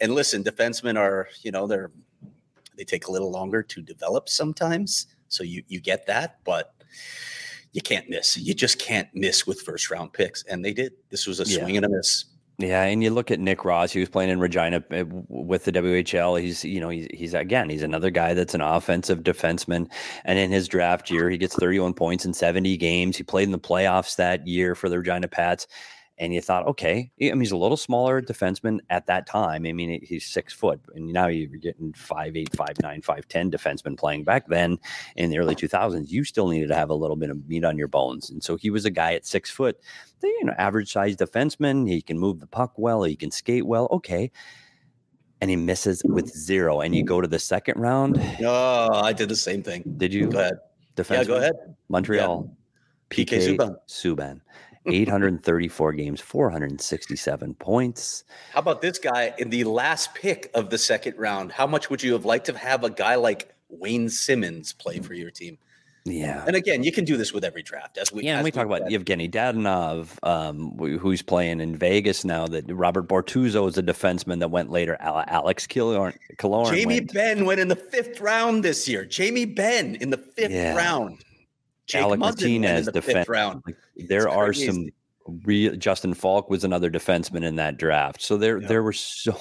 [0.01, 1.91] And listen, defensemen are, you know, they're
[2.75, 5.07] they take a little longer to develop sometimes.
[5.27, 6.73] So you you get that, but
[7.73, 8.35] you can't miss.
[8.37, 10.43] You just can't miss with first round picks.
[10.43, 10.93] And they did.
[11.09, 11.59] This was a Yeah.
[11.59, 12.25] swing and a miss.
[12.59, 13.93] Yeah, and you look at Nick Ross.
[13.93, 16.41] He was playing in Regina uh, with the WHL.
[16.41, 19.89] He's, you know, he's, he's again, he's another guy that's an offensive defenseman.
[20.25, 23.15] And in his draft year, he gets 31 points in 70 games.
[23.15, 25.67] He played in the playoffs that year for the Regina Pats.
[26.19, 29.65] And you thought, okay, I mean, he's a little smaller defenseman at that time.
[29.65, 33.49] I mean, he's six foot, and now you're getting five eight, five nine, five ten
[33.49, 34.25] defensemen playing.
[34.25, 34.77] Back then,
[35.15, 37.77] in the early 2000s, you still needed to have a little bit of meat on
[37.77, 38.29] your bones.
[38.29, 39.77] And so he was a guy at six foot
[40.21, 41.87] the, you know, average sized defenseman.
[41.89, 43.03] He can move the puck well.
[43.03, 43.87] He can skate well.
[43.91, 44.31] Okay.
[45.41, 46.81] And he misses with zero.
[46.81, 48.21] And you go to the second round.
[48.41, 49.83] Oh, I did the same thing.
[49.97, 50.27] Did you?
[50.27, 50.59] Go ahead.
[50.97, 51.17] Defenseman?
[51.17, 51.53] Yeah, go ahead.
[51.87, 52.57] Montreal.
[53.09, 53.75] PK Subban.
[53.87, 54.41] Subban.
[54.85, 58.23] 834 games, 467 points.
[58.53, 61.51] How about this guy in the last pick of the second round?
[61.51, 65.13] How much would you have liked to have a guy like Wayne Simmonds play for
[65.13, 65.57] your team?
[66.05, 66.43] Yeah.
[66.47, 67.97] And again, you can do this with every draft.
[67.97, 69.05] As we Yeah, as we talk about said.
[69.05, 72.47] Evgeny Dadonov, um, who's playing in Vegas now.
[72.47, 74.97] That Robert Bortuzzo is a defenseman that went later.
[75.01, 77.13] Alex Killorn, Killorn Jamie went.
[77.13, 79.05] Benn went in the fifth round this year.
[79.05, 80.75] Jamie Benn in the fifth Yeah.
[80.75, 81.19] round.
[81.89, 83.27] Jake Alec Muzzin went in Martinez the defense.
[83.29, 83.63] round.
[83.97, 84.87] there are some
[85.45, 88.21] real Justin Falk was another defenseman in that draft.
[88.21, 88.67] So there Yeah.
[88.67, 89.35] there were so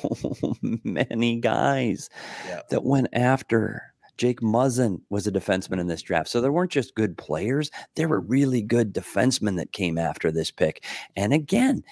[0.85, 2.11] many guys
[2.47, 2.61] Yeah.
[2.71, 3.83] that went after.
[4.17, 6.29] Jake Muzzin was a defenseman in this draft.
[6.29, 10.51] So there weren't just good players, there were really good defensemen that came after this
[10.51, 10.85] pick.
[11.15, 11.85] And again,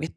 [0.00, 0.14] it,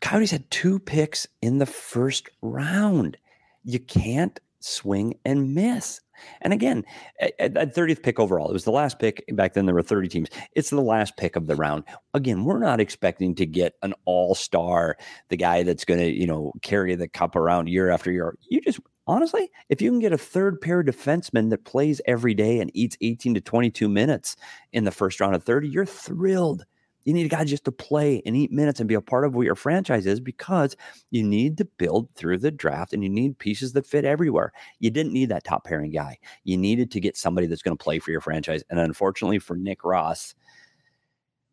[0.00, 3.16] Coyotes had two picks in the first round.
[3.64, 6.00] You can't swing and miss.
[6.40, 6.84] And again,
[7.20, 9.24] at, at- at 30th pick overall, it was the last pick.
[9.32, 10.28] Back then, there were 30 teams.
[10.54, 11.84] It's the last pick of the round.
[12.14, 14.96] Again, we're not expecting to get an all star,
[15.28, 18.36] the guy that's going to, you know, carry the cup around year after year.
[18.48, 22.34] You just, honestly, if you can get a third pair of defenseman that plays every
[22.34, 24.36] day and eats 18 to 22 minutes
[24.72, 26.64] in the first round of 30, you're thrilled.
[27.04, 29.34] You need a guy just to play and eat minutes and be a part of
[29.34, 30.76] what your franchise is because
[31.10, 34.52] you need to build through the draft and you need pieces that fit everywhere.
[34.78, 36.18] You didn't need that top pairing guy.
[36.44, 38.62] You needed to get somebody that's going to play for your franchise.
[38.70, 40.34] And unfortunately for Nick Ross,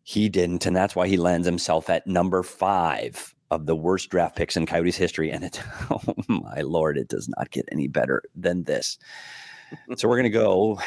[0.04, 4.36] He didn't, and that's why he lands himself at number five of the worst draft
[4.36, 5.32] picks in Coyotes history.
[5.32, 8.98] And it, oh my lord, it does not get any better than this.
[9.96, 10.80] so we're going to go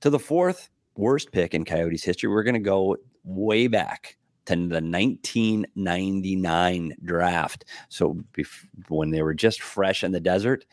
[0.00, 2.28] to the fourth worst pick in Coyotes history.
[2.28, 7.64] We're going to go way back to the 1999 draft.
[7.88, 10.64] So bef- when they were just fresh in the desert,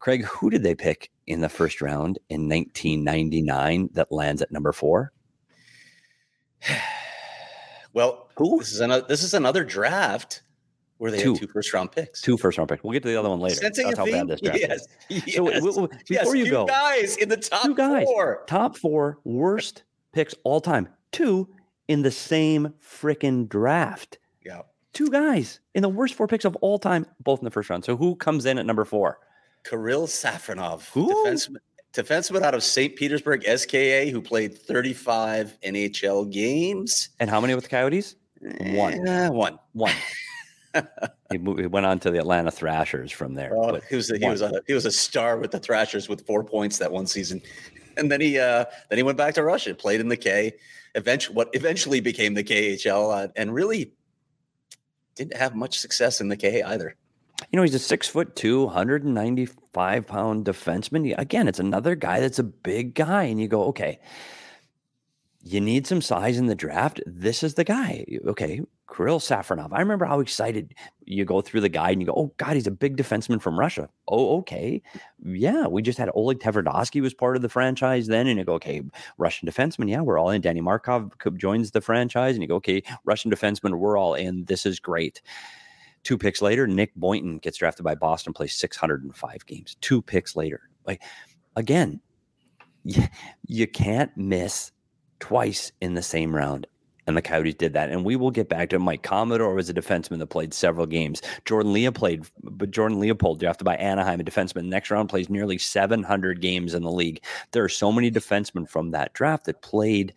[0.00, 4.72] Craig, who did they pick in the first round in 1999 that lands at number
[4.72, 5.12] four?
[7.92, 8.58] well, who?
[8.58, 9.06] This is another.
[9.08, 10.42] This is another draft
[10.98, 11.32] where they two.
[11.32, 12.20] had two first round picks.
[12.20, 12.82] Two first round picks.
[12.82, 13.56] We'll get to the other one later.
[13.56, 14.80] Sensing That's how bad this draft yes.
[14.80, 14.88] is.
[15.26, 15.34] Yes.
[15.34, 16.34] So before yes.
[16.34, 18.44] you go, guys in the top two guys, four.
[18.46, 20.88] top four worst picks all time.
[21.12, 21.48] Two
[21.88, 24.18] in the same freaking draft.
[24.44, 24.62] Yeah.
[24.92, 27.84] Two guys in the worst four picks of all time, both in the first round.
[27.84, 29.18] So who comes in at number four?
[29.64, 31.08] Kirill Safronov, Who?
[31.08, 31.56] defenseman,
[31.94, 32.94] defenseman out of St.
[32.94, 37.08] Petersburg, SKA, who played 35 NHL games.
[37.18, 38.16] And how many with the Coyotes?
[38.40, 39.08] One.
[39.08, 39.58] Eh, one.
[39.72, 39.94] One.
[41.30, 43.56] he, moved, he went on to the Atlanta Thrashers from there.
[43.56, 46.26] Oh, he was a, he was a he was a star with the Thrashers with
[46.26, 47.40] four points that one season,
[47.96, 50.52] and then he uh, then he went back to Russia, played in the K,
[50.94, 53.92] eventually what eventually became the KHL, uh, and really
[55.14, 56.96] didn't have much success in the K either.
[57.50, 61.14] You know, he's a six foot two, 195 pound defenseman.
[61.18, 63.98] Again, it's another guy that's a big guy, and you go, okay,
[65.42, 67.00] you need some size in the draft.
[67.06, 68.04] This is the guy.
[68.26, 68.62] Okay,
[68.94, 69.70] Kirill Safronov.
[69.72, 72.66] I remember how excited you go through the guide and you go, oh, God, he's
[72.66, 73.88] a big defenseman from Russia.
[74.08, 74.82] Oh, okay.
[75.24, 78.26] Yeah, we just had Oleg Tverdovsky was part of the franchise then.
[78.26, 78.82] And you go, okay,
[79.18, 79.90] Russian defenseman.
[79.90, 80.40] Yeah, we're all in.
[80.40, 82.34] Danny Markov joins the franchise.
[82.34, 84.44] And you go, okay, Russian defenseman, we're all in.
[84.44, 85.20] This is great.
[86.04, 89.76] Two picks later, Nick Boynton gets drafted by Boston, plays 605 games.
[89.80, 90.60] Two picks later.
[90.86, 91.02] Like,
[91.56, 92.00] again,
[92.84, 93.02] you,
[93.46, 94.70] you can't miss
[95.18, 96.66] twice in the same round.
[97.06, 97.90] And the Coyotes did that.
[97.90, 101.20] And we will get back to Mike Commodore was a defenseman that played several games.
[101.44, 104.64] Jordan Leopold played, but Jordan Leopold drafted by Anaheim, a defenseman.
[104.64, 107.22] Next round plays nearly 700 games in the league.
[107.52, 110.14] There are so many defensemen from that draft that played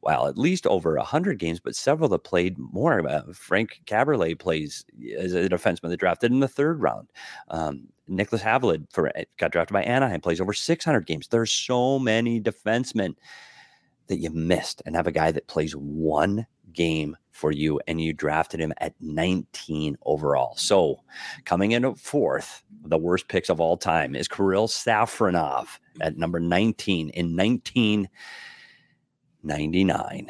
[0.00, 3.06] well, at least over 100 games, but several that played more.
[3.06, 4.84] Uh, Frank Kaberle plays
[5.18, 7.08] as a defenseman that drafted in the third round.
[7.48, 11.28] Um, Nicholas Havelid for, got drafted by Anaheim, plays over 600 games.
[11.28, 13.16] There's so many defensemen
[14.08, 18.12] that you missed and have a guy that plays one game for you and you
[18.12, 20.56] drafted him at 19 overall.
[20.56, 20.98] So
[21.44, 26.38] coming in at fourth, the worst picks of all time is Kirill Safronov at number
[26.40, 30.28] 19 in 1999.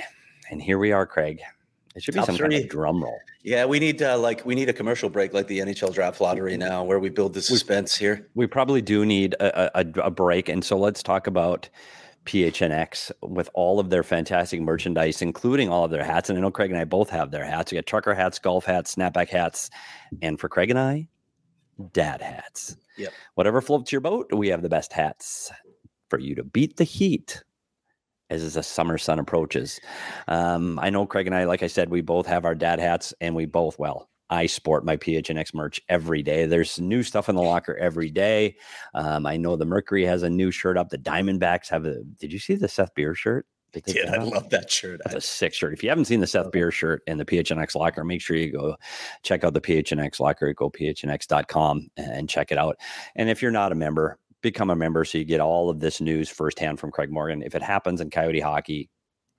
[0.51, 1.41] And here we are, Craig.
[1.95, 2.51] It should be Top some three.
[2.51, 3.19] kind of drum roll.
[3.43, 6.57] Yeah, we need uh, like we need a commercial break like the NHL draft lottery
[6.57, 8.29] now, where we build the suspense we, here.
[8.35, 11.69] We probably do need a, a, a break, and so let's talk about
[12.29, 16.29] PHNX with all of their fantastic merchandise, including all of their hats.
[16.29, 17.73] And I know Craig and I both have their hats.
[17.73, 19.71] We got trucker hats, golf hats, snapback hats,
[20.21, 21.09] and for Craig and I,
[21.93, 22.77] dad hats.
[22.99, 23.12] Yep.
[23.35, 25.51] Whatever floats your boat, we have the best hats
[26.11, 27.43] for you to beat the heat
[28.29, 29.81] as the summer sun approaches.
[30.27, 33.14] Um, I know Craig and I, like I said, we both have our dad hats,
[33.23, 36.47] and we both well I sport my PHNX merch every day.
[36.47, 38.57] There's new stuff in the locker every day.
[38.95, 40.91] Um, I know the Mercury has a new shirt up.
[40.91, 42.03] The Diamondbacks have a.
[42.19, 43.47] Did you see the Seth Beer shirt?
[43.87, 45.01] Yeah, I love that shirt.
[45.05, 45.75] That's a sick shirt.
[45.75, 48.51] If you haven't seen the Seth Beer shirt in the PHNX locker, make sure you
[48.51, 48.77] go
[49.23, 50.53] check out the PHNX locker.
[50.55, 52.77] Go phnx.com and check it out.
[53.14, 56.01] And if you're not a member, become a member so you get all of this
[56.01, 57.43] news firsthand from Craig Morgan.
[57.43, 58.88] If it happens in Coyote hockey,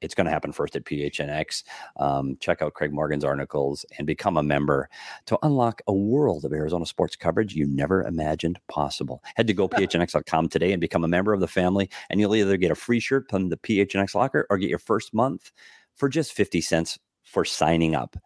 [0.02, 1.64] it's going to happen first at PHNX.
[1.98, 4.90] Um, check out Craig Morgan's articles and become a member
[5.26, 9.24] to unlock a world of Arizona sports coverage you never imagined possible.
[9.36, 12.72] Head to gophnx.com today and become a member of the family, and you'll either get
[12.72, 15.52] a free shirt from the PHNX locker or get your first month
[15.96, 18.18] for just 50 cents for signing up.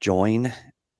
[0.00, 0.52] Join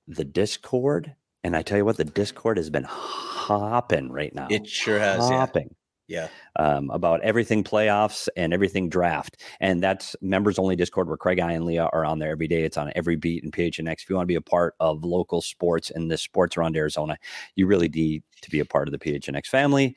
[0.09, 1.15] the Discord.
[1.45, 4.49] And I tell you what, the Discord has been hopping right now.
[4.51, 5.19] It sure has.
[5.19, 5.69] Hopping.
[5.69, 5.76] Yeah.
[6.09, 6.29] Yeah.
[6.57, 9.43] Um, about everything playoffs and everything draft.
[9.61, 12.63] And that's members only Discord where Craig, I, and Leah are on there every day.
[12.63, 14.03] It's on every beat in PHNX.
[14.03, 17.19] If you want to be a part of local sports and the sports around Arizona,
[17.57, 19.97] you really need to be a part of the PHNX family.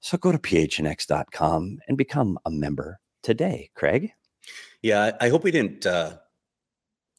[0.00, 4.12] So go to phnx.com and become a member today, Craig.
[4.80, 6.18] Yeah, I hope we didn't uh,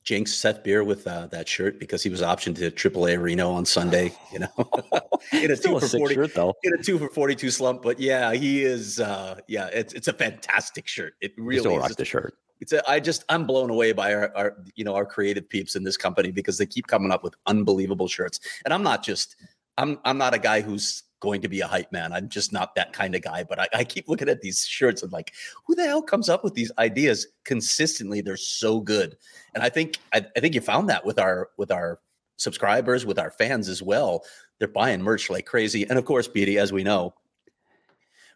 [0.09, 3.63] jinx Seth Beer with uh, that shirt because he was optioned to AAA Reno on
[3.63, 4.11] Sunday.
[4.33, 4.47] You know,
[5.31, 6.55] in a two a for forty shirt, though.
[6.63, 7.83] in a two for forty two slump.
[7.83, 8.99] But yeah, he is.
[8.99, 11.13] Uh, yeah, it's it's a fantastic shirt.
[11.21, 12.33] It really still rock the shirt.
[12.59, 15.75] It's a, I just I'm blown away by our, our you know our creative peeps
[15.75, 18.39] in this company because they keep coming up with unbelievable shirts.
[18.65, 19.35] And I'm not just
[19.77, 22.13] I'm I'm not a guy who's going to be a hype man.
[22.13, 23.43] I'm just not that kind of guy.
[23.43, 25.33] But I, I keep looking at these shirts and like,
[25.65, 28.21] who the hell comes up with these ideas consistently?
[28.21, 29.17] They're so good.
[29.53, 31.99] And I think I, I think you found that with our with our
[32.37, 34.23] subscribers, with our fans as well.
[34.57, 35.87] They're buying merch like crazy.
[35.89, 37.13] And of course, Petey, as we know,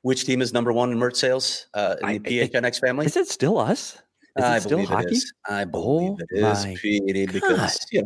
[0.03, 3.05] which team is number one in merch sales uh, in I, the PHNX family?
[3.05, 3.97] Is it still us?
[4.35, 5.17] Is I it still hockey?
[5.47, 8.01] I believe oh it is, Petey, because yeah,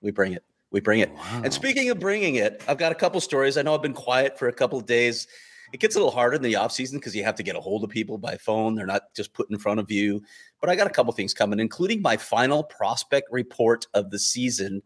[0.00, 0.44] we bring it.
[0.70, 1.12] We bring it.
[1.14, 1.42] Wow.
[1.44, 3.56] And speaking of bringing it, I've got a couple stories.
[3.56, 5.26] I know I've been quiet for a couple of days.
[5.72, 7.60] It gets a little harder in the off season because you have to get a
[7.60, 8.74] hold of people by phone.
[8.74, 10.22] They're not just put in front of you.
[10.60, 14.82] But I got a couple things coming, including my final prospect report of the season.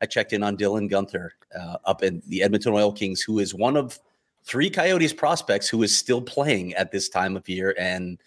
[0.00, 3.54] I checked in on Dylan Guenther uh, up in the Edmonton Oil Kings, who is
[3.54, 4.00] one of
[4.44, 7.74] three Coyotes prospects who is still playing at this time of year.
[7.78, 8.18] And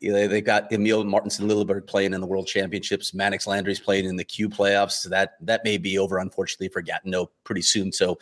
[0.00, 3.14] they got Emil Martinsen Lilleberg playing in the World Championships.
[3.14, 5.08] Mannix Landry's playing in the Q playoffs.
[5.08, 7.92] That that may be over, unfortunately, for Gatineau pretty soon.
[7.92, 8.18] So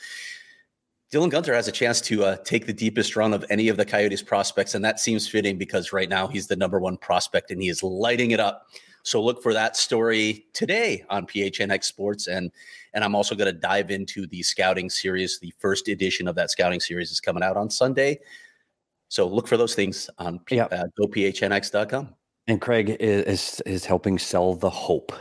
[1.12, 3.84] Dylan Guenther has a chance to uh, take the deepest run of any of the
[3.84, 7.60] Coyotes prospects, and that seems fitting because right now he's the number one prospect and
[7.60, 8.66] he is lighting it up.
[9.02, 12.50] So look for that story today on PHNX Sports, and
[12.94, 15.38] and I'm also going to dive into the scouting series.
[15.38, 18.20] The first edition of that scouting series is coming out on Sunday.
[19.12, 20.72] So look for those things on yep.
[20.72, 22.14] uh, gophnx.com.
[22.46, 25.12] And Craig is is helping sell the hope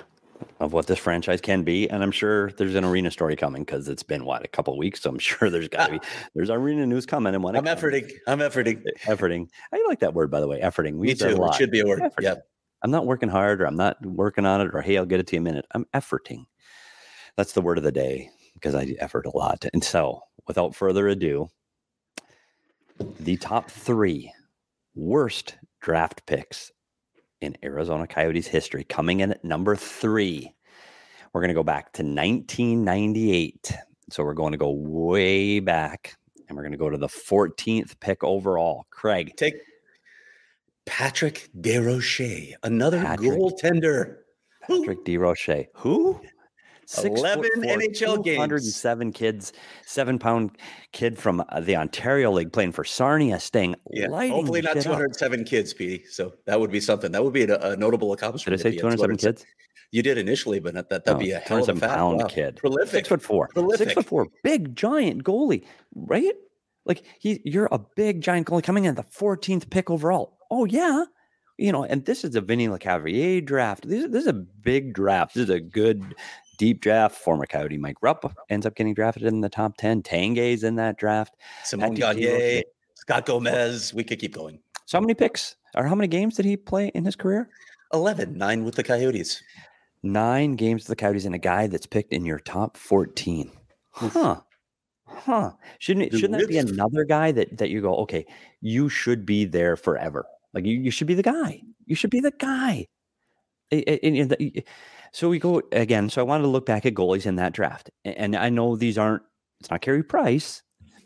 [0.61, 1.89] of what this franchise can be.
[1.89, 5.01] And I'm sure there's an arena story coming because it's been what a couple weeks.
[5.01, 5.99] So I'm sure there's got to be
[6.35, 7.35] there's arena news coming.
[7.35, 9.49] And when I'm efforting, I'm efforting, efforting.
[9.73, 10.93] I like that word by the way, efforting.
[10.93, 11.43] We Me too.
[11.43, 12.01] It should be a word.
[12.21, 12.35] Yeah.
[12.83, 15.27] I'm not working hard, or I'm not working on it, or hey, I'll get it
[15.27, 15.65] to you in a minute.
[15.71, 16.45] I'm efforting.
[17.35, 19.65] That's the word of the day because I effort a lot.
[19.73, 21.49] And so, without further ado,
[23.20, 24.34] the top three
[24.95, 26.72] worst draft picks
[27.41, 28.84] in Arizona Coyotes history.
[28.84, 30.54] Coming in at number three,
[31.34, 33.74] we're going to go back to 1998.
[34.10, 36.16] So we're going to go way back
[36.47, 38.86] and we're going to go to the 14th pick overall.
[38.89, 39.34] Craig.
[39.38, 39.56] Take
[40.86, 44.18] Patrick DesRochers, another Patrick, goaltender.
[44.62, 45.68] Patrick DesRochers.
[45.76, 46.20] Who?
[46.91, 48.37] Six 11 four, NHL games.
[48.37, 49.53] 107 kids,
[49.85, 50.57] seven pound
[50.91, 55.45] kid from uh, the Ontario League playing for Sarnia, Sting yeah, Hopefully not 207 up.
[55.45, 56.03] kids, Petey.
[56.09, 57.13] So that would be something.
[57.13, 58.57] That would be a, a notable accomplishment.
[58.57, 59.45] Did I say 207 kids?
[59.91, 62.27] You did initially, but that, that'd be a hell of a pound wow.
[62.27, 62.57] kid.
[62.57, 62.91] Prolific.
[62.91, 63.47] Six foot four.
[63.53, 63.87] Prolific.
[63.87, 64.27] Six foot four.
[64.43, 65.65] Big, giant goalie,
[65.95, 66.33] right?
[66.85, 70.37] Like he, you're a big, giant goalie coming in the 14th pick overall.
[70.49, 71.05] Oh, yeah
[71.57, 73.87] you know, and this is a Vinny Lecavalier draft.
[73.87, 75.35] This, this is a big draft.
[75.35, 76.15] This is a good
[76.62, 77.16] deep draft.
[77.16, 80.03] Former Coyote Mike Rupp ends up getting drafted in the top 10.
[80.03, 81.36] Tanguay's in that draft.
[81.64, 82.62] Simon Gagne,
[82.93, 83.95] Scott Gomez.
[83.95, 84.59] We could keep going.
[84.86, 87.49] So how many picks or how many games did he play in his career?
[87.93, 89.41] 11, nine with the Coyotes.
[90.03, 93.51] Nine games with the Coyotes and a guy that's picked in your top 14.
[93.89, 94.41] Huh.
[95.07, 95.53] Huh.
[95.80, 98.24] Shouldn't it, shouldn't that be another guy that that you go, okay,
[98.62, 100.28] you should be there forever.
[100.53, 101.64] Like you, you should be the guy.
[101.88, 102.86] You should be the guy.
[105.12, 106.09] So we go again.
[106.09, 108.97] So I wanted to look back at goalies in that draft, and I know these
[108.97, 109.24] aren't.
[109.59, 110.64] It's not Carey Price.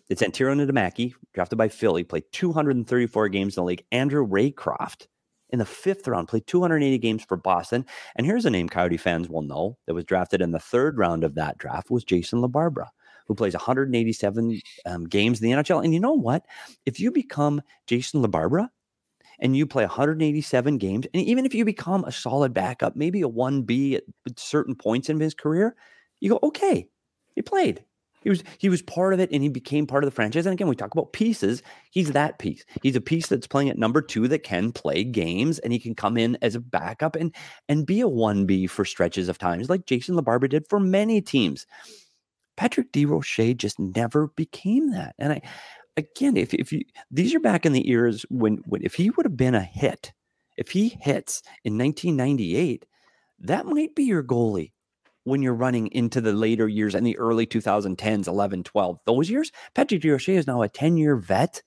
[0.08, 3.84] It's Antero Niittymaki, drafted by Philly, played 234 games in the league.
[3.92, 5.08] Andrew Raycroft
[5.50, 7.86] in the fifth round played 280 games for Boston.
[8.16, 11.24] And here's a name Coyote fans will know that was drafted in the third round
[11.24, 12.88] of that draft was Jason LaBarbera,
[13.28, 15.84] who plays 187 um, games in the NHL.
[15.84, 16.46] And you know what?
[16.86, 18.70] If you become Jason LaBarbera,
[19.40, 23.30] and you play 187 games, and even if you become a solid backup, maybe a
[23.30, 24.04] 1B at
[24.38, 25.76] certain points in his career,
[26.20, 26.88] you go, okay,
[27.36, 27.84] he played.
[28.26, 30.48] He was he was part of it and he became part of the franchise.
[30.48, 31.62] And again, we talk about pieces.
[31.92, 32.66] He's that piece.
[32.82, 35.94] He's a piece that's playing at number two that can play games and he can
[35.94, 37.36] come in as a backup and
[37.70, 41.68] and be a 1B for stretches of times, like Jason LaBarbera did for many teams.
[42.58, 45.14] Patrick DesRochers just never became that.
[45.20, 45.42] And I
[45.98, 46.82] again, if if you
[47.12, 50.14] these are back in the eras when when if he would have been a hit,
[50.58, 52.86] if he hits in 1998,
[53.40, 54.72] that might be your goalie
[55.24, 59.00] when you're running into the later years and the early 2010s, 11, 12.
[59.06, 61.62] Those years, Patrick DesRochers is now a 10 year vet,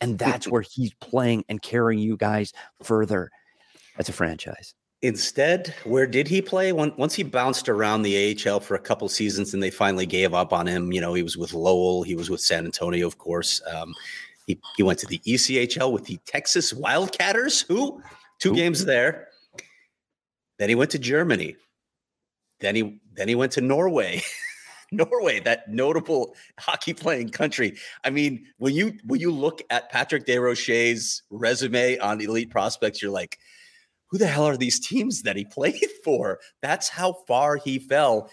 [0.00, 2.52] and that's where he's playing and carrying you guys
[2.82, 3.30] further
[3.98, 4.74] as a franchise.
[5.02, 6.72] Instead, where did he play?
[6.72, 10.52] once he bounced around the AHL for a couple seasons and they finally gave up
[10.52, 10.92] on him.
[10.92, 13.62] You know, he was with Lowell, he was with San Antonio, of course.
[13.72, 13.94] Um,
[14.46, 18.02] he, he went to the ECHL with the Texas Wildcatters, who
[18.40, 18.56] two Ooh.
[18.56, 19.28] games there.
[20.58, 21.56] Then he went to Germany.
[22.60, 24.22] Then he then he went to Norway.
[24.92, 27.76] Norway, that notable hockey playing country.
[28.04, 33.10] I mean, when you when you look at Patrick DesRochers' resume on Elite Prospects, you're
[33.10, 33.38] like,
[34.10, 36.40] who the hell are these teams that he played for?
[36.62, 38.30] That's how far he fell.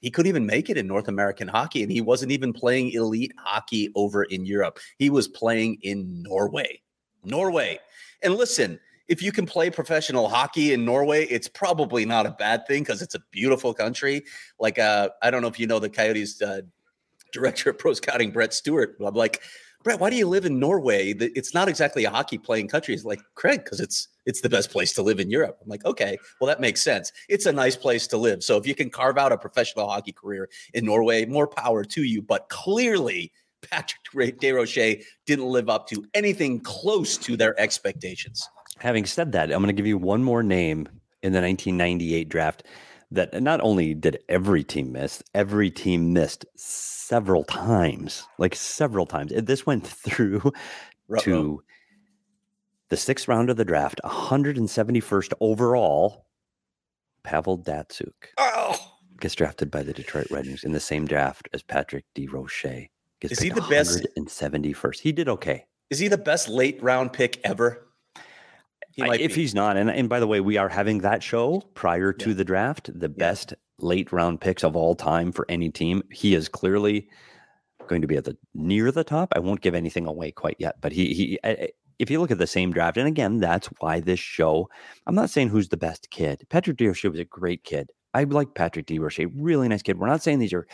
[0.00, 3.32] he couldn't even make it in North American hockey, and he wasn't even playing elite
[3.38, 4.78] hockey over in Europe.
[4.98, 6.82] He was playing in Norway.
[7.24, 7.80] Norway.
[8.22, 12.66] And listen, if you can play professional hockey in Norway, it's probably not a bad
[12.66, 14.24] thing because it's a beautiful country.
[14.58, 16.62] Like, uh, I don't know if you know the Coyotes uh,
[17.32, 18.96] director of pro scouting, Brett Stewart.
[19.04, 19.42] I'm like,
[19.86, 21.10] Brett, why do you live in Norway?
[21.12, 22.92] It's not exactly a hockey playing country.
[22.92, 25.58] He's like, Craig, because it's it's the best place to live in Europe.
[25.62, 27.12] I'm like, okay, well, that makes sense.
[27.28, 28.42] It's a nice place to live.
[28.42, 32.02] So if you can carve out a professional hockey career in Norway, more power to
[32.02, 32.20] you.
[32.20, 33.30] But clearly,
[33.62, 38.44] Patrick Desrochers didn't live up to anything close to their expectations.
[38.80, 40.88] Having said that, I'm going to give you one more name
[41.22, 42.64] in the 1998 draft
[43.10, 49.32] that not only did every team miss, every team missed several times, like several times.
[49.36, 51.20] This went through Uh-oh.
[51.20, 51.62] to
[52.88, 56.24] the sixth round of the draft, 171st overall.
[57.22, 58.76] Pavel Datsyuk oh.
[59.18, 62.88] gets drafted by the Detroit Red Wings in the same draft as Patrick Desrochers.
[63.18, 64.06] Gets Is he the best?
[64.16, 65.00] 171st.
[65.00, 65.66] He did okay.
[65.90, 67.85] Is he the best late round pick ever?
[68.96, 69.42] He if be.
[69.42, 72.34] he's not, and, and by the way, we are having that show prior to yeah.
[72.34, 73.14] the draft, the yeah.
[73.18, 76.02] best late round picks of all time for any team.
[76.10, 77.08] He is clearly
[77.88, 79.28] going to be at the near the top.
[79.36, 81.38] I won't give anything away quite yet, but he he.
[81.98, 84.68] If you look at the same draft, and again, that's why this show.
[85.06, 86.46] I'm not saying who's the best kid.
[86.48, 87.90] Patrick Desrochers was a great kid.
[88.14, 89.98] I like Patrick Desrochers, really nice kid.
[89.98, 90.66] We're not saying these are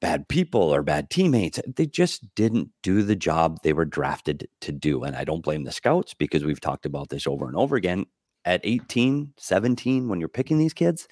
[0.00, 1.60] bad people or bad teammates.
[1.66, 5.02] They just didn't do the job they were drafted to do.
[5.02, 8.06] And I don't blame the scouts because we've talked about this over and over again.
[8.46, 11.06] At 18, 17, when you're picking these kids,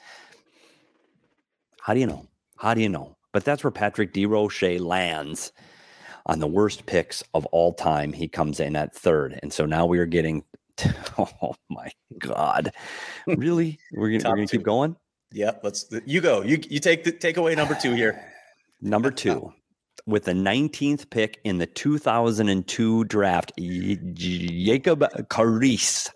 [1.83, 2.27] how do you know?
[2.57, 3.17] How do you know?
[3.33, 5.53] But that's where Patrick DeRoche lands
[6.25, 8.15] on the worst picks of all time.
[8.15, 9.39] He comes in at third.
[9.43, 10.43] And so now we are getting,
[11.19, 12.73] oh my God.
[13.27, 13.79] Really?
[13.93, 14.97] We're going to keep going?
[15.31, 15.85] Yeah, let's.
[16.07, 16.43] You go.
[16.43, 18.25] You you take the take away number two here.
[18.81, 19.53] Number two,
[20.07, 26.11] with the 19th pick in the 2002 draft, Jacob Koreis.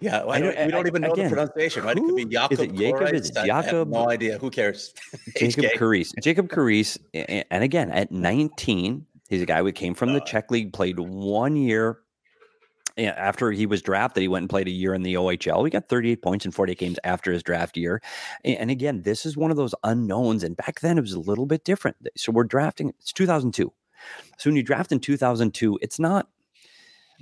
[0.00, 1.96] Yeah, well, don't, we don't even know again, the pronunciation, right?
[1.96, 2.52] It could be Jacob.
[2.52, 3.14] Is it Jacob?
[3.14, 4.36] Is it no idea.
[4.38, 4.92] Who cares?
[5.36, 6.12] Jacob Koreis.
[6.20, 6.98] Jacob Koreis.
[7.14, 10.98] And again, at 19, he's a guy who came from the uh, Czech league, played
[10.98, 12.01] one year
[12.98, 15.64] after he was drafted, he went and played a year in the OHL.
[15.64, 18.02] He got 38 points in 48 games after his draft year.
[18.44, 20.42] And again, this is one of those unknowns.
[20.44, 21.96] And back then it was a little bit different.
[22.16, 23.72] So we're drafting, it's 2002.
[24.38, 26.28] So when you draft in 2002, it's not,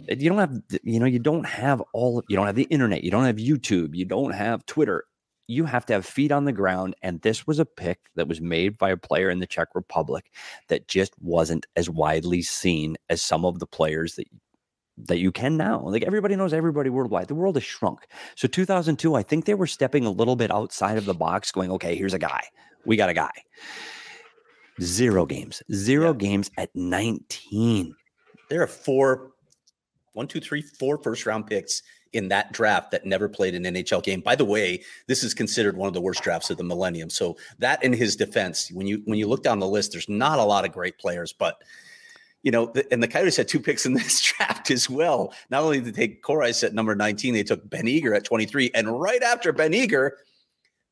[0.09, 3.05] eh, you don't have, you know, you don't have all, you don't have the internet,
[3.05, 5.05] you don't have YouTube, you don't have Twitter.
[5.47, 6.95] You have to have feet on the ground.
[7.03, 10.31] And this was a pick that was made by a player in the Czech Republic
[10.69, 14.29] that just wasn't as widely seen as some of the players that
[15.07, 15.81] that you can now.
[15.81, 17.29] Like everybody knows everybody worldwide.
[17.29, 18.07] The world has shrunk.
[18.35, 21.71] So 2002, I think they were stepping a little bit outside of the box, going,
[21.73, 22.43] okay, here's a guy.
[22.85, 23.33] We got a guy.
[24.81, 26.19] Zero games, zero yeah.
[26.19, 27.95] games at 19.
[28.49, 29.33] There are four,
[30.15, 31.83] one, two, three, four first round picks
[32.13, 34.21] in that draft that never played an NHL game.
[34.21, 37.11] By the way, this is considered one of the worst drafts of the millennium.
[37.11, 40.39] So that in his defense, when you when you look down the list, there's not
[40.39, 41.63] a lot of great players, but
[42.43, 45.33] you know, the, and the Coyotes had two picks in this draft as well.
[45.51, 48.71] Not only did they take Koreis at number 19, they took Ben Eager at 23.
[48.75, 50.19] And right after Ben Eager,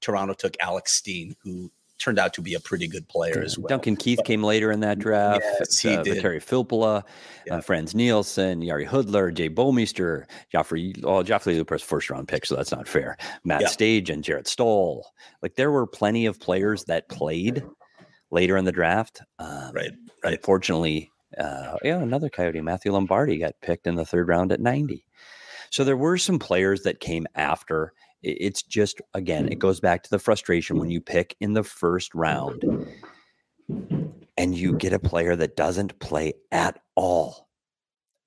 [0.00, 3.66] Toronto took Alex Steen, who turned out to be a pretty good player as well.
[3.66, 5.42] Duncan Keith but, came later in that draft.
[5.58, 6.22] Yes, he uh, did.
[6.22, 7.02] Terry Filppula, uh,
[7.46, 7.56] yeah.
[7.56, 10.24] uh, Frans Nielsen, Jiri Hudler, Jay Bouwmeester,
[10.54, 13.16] Joffrey, well, Joffrey Lupul's first round pick, so that's not fair.
[13.44, 13.68] Matt yeah.
[13.68, 15.10] Stajan and Jarret Stoll.
[15.42, 17.64] Like there were plenty of players that played
[18.30, 19.20] later in the draft.
[19.38, 19.90] Um, right.
[20.22, 20.34] Right.
[20.34, 25.04] Unfortunately, uh, yeah, another Coyote, Matthew Lombardi, got picked in the third round at 90.
[25.70, 27.92] So there were some players that came after.
[28.22, 32.14] It's just, again, it goes back to the frustration when you pick in the first
[32.14, 32.64] round
[34.36, 37.48] and you get a player that doesn't play at all.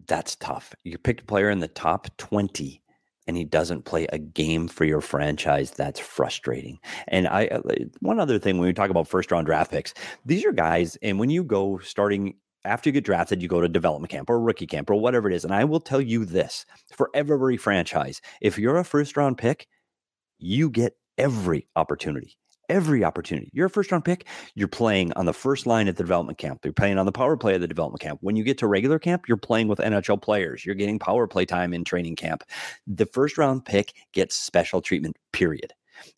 [0.08, 0.74] That's tough.
[0.84, 2.82] You picked a player in the top 20
[3.28, 6.80] and he doesn't play a game for your franchise, that's frustrating.
[7.08, 7.62] And I uh,
[8.00, 9.94] one other thing when we talk about first round draft picks,
[10.26, 12.36] these are guys, and when you go starting
[12.66, 15.36] after you get drafted, you go to development camp or rookie camp or whatever it
[15.36, 15.44] is.
[15.44, 19.68] And I will tell you this for every franchise, if you're a first round pick,
[20.38, 22.38] you get every opportunity.
[22.70, 23.50] Every opportunity.
[23.52, 26.60] You're a first round pick, you're playing on the first line at the development camp.
[26.64, 28.20] You're playing on the power play at the development camp.
[28.22, 30.66] When you get to regular camp, you're playing with NHL players.
[30.66, 32.44] You're getting power play time in training camp.
[32.88, 35.74] The first round pick gets special treatment, period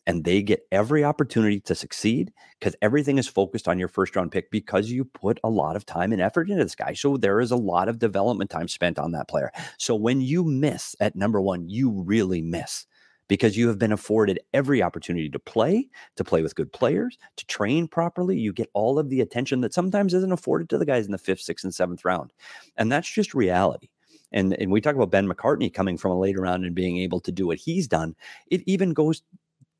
[0.06, 4.32] and they get every opportunity to succeed because everything is focused on your first round
[4.32, 6.92] pick because you put a lot of time and effort into this guy.
[6.92, 9.50] So there is a lot of development time spent on that player.
[9.78, 12.86] So when you miss at number one, you really miss
[13.28, 17.46] because you have been afforded every opportunity to play, to play with good players, to
[17.46, 18.36] train properly.
[18.38, 21.18] You get all of the attention that sometimes isn't afforded to the guys in the
[21.18, 22.32] fifth, sixth, and seventh round.
[22.76, 23.88] And that's just reality.
[24.32, 27.20] And, and we talk about Ben McCartney coming from a later round and being able
[27.20, 28.16] to do what he's done.
[28.50, 29.22] It even goes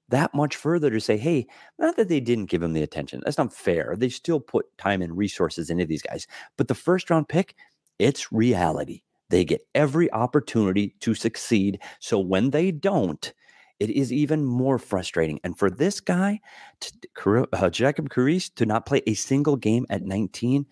[0.08, 1.46] that much further to say, hey,
[1.78, 3.22] not that they didn't give him the attention.
[3.24, 3.94] That's not fair.
[3.96, 6.26] They still put time and resources into these guys.
[6.56, 7.54] But the first round pick,
[7.98, 9.02] it's reality.
[9.30, 11.80] They get every opportunity to succeed.
[12.00, 13.32] So when they don't,
[13.80, 15.40] it is even more frustrating.
[15.42, 16.40] And for this guy,
[16.80, 20.66] to, uh, Jacob Koreis, to not play a single game at 19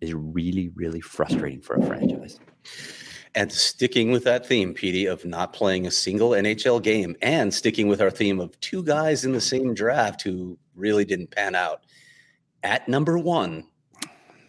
[0.00, 2.38] is really, really frustrating for a franchise.
[3.34, 7.88] And sticking with that theme, Petey, of not playing a single NHL game and sticking
[7.88, 11.84] with our theme of two guys in the same draft who really didn't pan out.
[12.62, 13.64] At number one,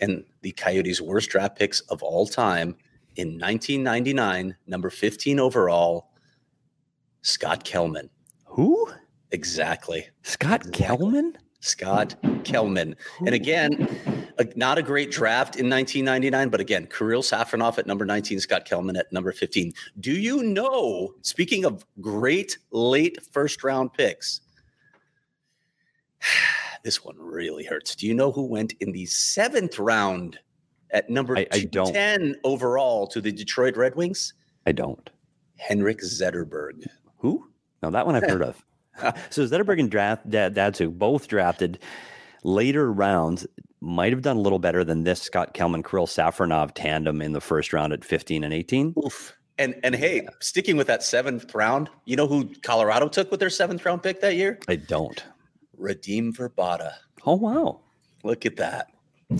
[0.02, 2.76] and the Coyotes' worst draft picks of all time
[3.16, 6.10] in 1999, number 15 overall,
[7.22, 8.10] Scott Kelman.
[8.46, 8.90] Who?
[9.32, 10.08] Exactly.
[10.24, 10.86] Scott exactly.
[10.86, 11.38] Kelman?
[11.60, 12.96] Scott Kelman.
[13.26, 18.06] And again, a, not a great draft in 1999, but again, Kirill Safronov at number
[18.06, 19.74] 19, Scott Kelman at number 15.
[20.00, 24.42] Do you know, speaking of great late first round picks,
[26.84, 27.96] this one really hurts.
[27.96, 30.40] Do you know who went in the seventh round
[30.92, 34.34] at number I, I 10 overall to the Detroit Red Wings?
[34.66, 35.10] I don't.
[35.58, 36.88] Henrik Zetterberg.
[37.18, 37.50] Who?
[37.84, 38.66] No, that one I've heard of.
[39.30, 41.80] so Zetterberg and draft Dad, Datsyuk both drafted
[42.44, 43.48] later rounds.
[43.82, 47.40] Might have done a little better than this Scott Kelman Kirill Safronov tandem in the
[47.40, 48.94] first round at 15 and 18.
[49.06, 49.36] Oof.
[49.58, 53.50] And and hey, sticking with that seventh round, you know who Colorado took with their
[53.50, 54.60] seventh round pick that year?
[54.68, 55.24] I don't.
[55.80, 56.94] Radim Vrbata.
[57.26, 57.82] Oh wow!
[58.24, 58.88] Look at that.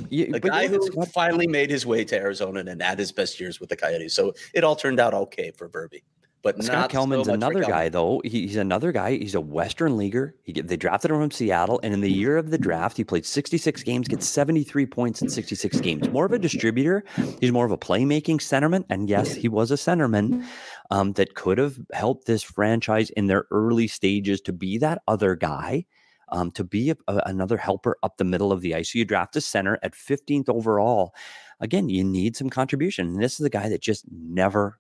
[0.10, 3.60] Yeah, the guy who finally made his way to Arizona and had his best years
[3.60, 4.14] with the Coyotes.
[4.14, 6.04] So it all turned out okay for Verby.
[6.42, 8.22] But Scott Kelman's so another guy, though.
[8.24, 9.18] He, he's another guy.
[9.18, 10.36] He's a Western leaguer.
[10.44, 13.26] He they drafted him from Seattle, and in the year of the draft, he played
[13.26, 16.10] 66 games, gets 73 points in 66 games.
[16.10, 17.04] More of a distributor.
[17.42, 20.46] He's more of a playmaking centerman, and yes, he was a centerman
[20.92, 25.36] um, that could have helped this franchise in their early stages to be that other
[25.36, 25.86] guy.
[26.32, 28.94] Um, to be a, a, another helper up the middle of the ice.
[28.94, 31.16] So you draft a center at 15th overall.
[31.60, 33.08] Again, you need some contribution.
[33.08, 34.80] And this is a guy that just never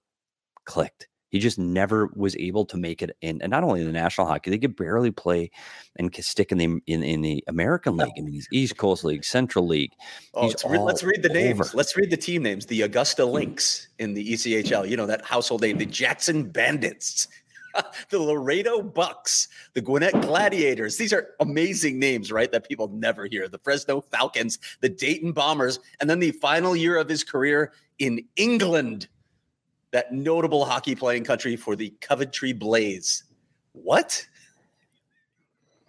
[0.66, 1.07] clicked.
[1.30, 4.28] He just never was able to make it in, and not only in the National
[4.28, 5.52] Hockey League, he could barely play
[5.98, 8.14] and stick in the in, in the American League.
[8.18, 9.92] I mean, he's East Coast League, Central League.
[10.34, 11.60] Oh, re- let's read the names.
[11.60, 11.78] Over.
[11.78, 12.66] Let's read the team names.
[12.66, 13.32] The Augusta hmm.
[13.32, 14.90] Lynx in the ECHL.
[14.90, 15.78] You know that household name.
[15.78, 17.28] The Jackson Bandits.
[18.10, 20.98] the Laredo Bucks, the Gwinnett Gladiators.
[20.98, 22.52] These are amazing names, right?
[22.52, 23.48] That people never hear.
[23.48, 28.26] The Fresno Falcons, the Dayton Bombers, and then the final year of his career in
[28.36, 29.08] England
[29.92, 33.24] that notable hockey playing country for the Coventry Blaze.
[33.74, 34.26] What?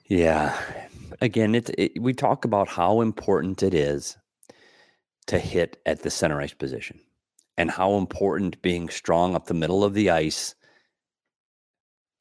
[0.07, 0.59] Yeah.
[1.20, 4.16] Again, it, we talk about how important it is
[5.26, 6.98] to hit at the center ice position
[7.59, 10.55] and how important being strong up the middle of the ice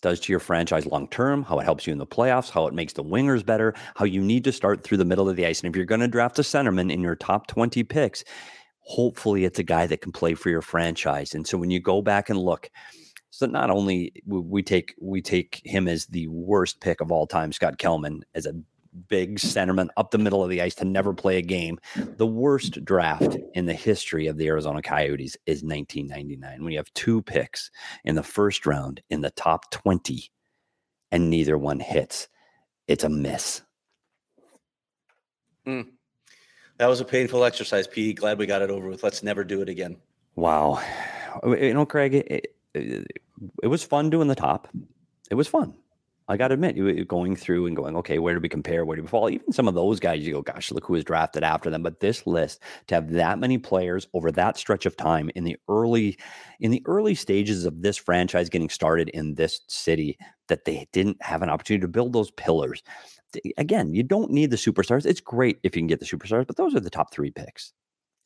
[0.01, 2.73] does to your franchise long term, how it helps you in the playoffs, how it
[2.73, 5.61] makes the wingers better, how you need to start through the middle of the ice.
[5.61, 8.23] And if you're going to draft a centerman in your top 20 picks,
[8.89, 11.35] hopefully it's a guy that can play for your franchise.
[11.35, 12.71] And so when you go back and look,
[13.29, 17.51] so not only we take we take him as the worst pick of all time,
[17.51, 18.55] Scott Kelman, as a
[19.07, 21.77] big centerman up the middle of the ice to never play a game.
[22.17, 26.65] The worst draft in the history of the Arizona Coyotes is 1999.
[26.65, 27.69] We have two picks
[28.03, 30.31] in the first round in the top 20,
[31.11, 32.27] and neither one hits.
[32.87, 33.61] It's a miss.
[35.67, 35.89] Mm.
[36.79, 38.15] That was a painful exercise, Pete.
[38.15, 39.03] Glad we got it over with.
[39.03, 39.97] Let's never do it again.
[40.35, 40.81] Wow.
[41.45, 43.07] Uh, you know, Craig, it, it,
[43.61, 44.69] it was fun doing the top.
[45.29, 45.75] It was fun.
[46.29, 48.85] I got to admit, you going through and going, okay, where do we compare?
[48.85, 49.29] Where do we fall?
[49.31, 51.81] Even some of those guys, you go, gosh, look who was drafted after them.
[51.81, 55.57] But this list, to have that many players over that stretch of time in the
[55.67, 56.17] early,
[56.59, 60.17] in the early stages of this franchise getting started in this city,
[60.47, 62.83] that they didn't have an opportunity to build those pillars
[63.57, 65.05] again, you don't need the superstars.
[65.05, 67.73] It's great if you can get the superstars, but those are the top three picks.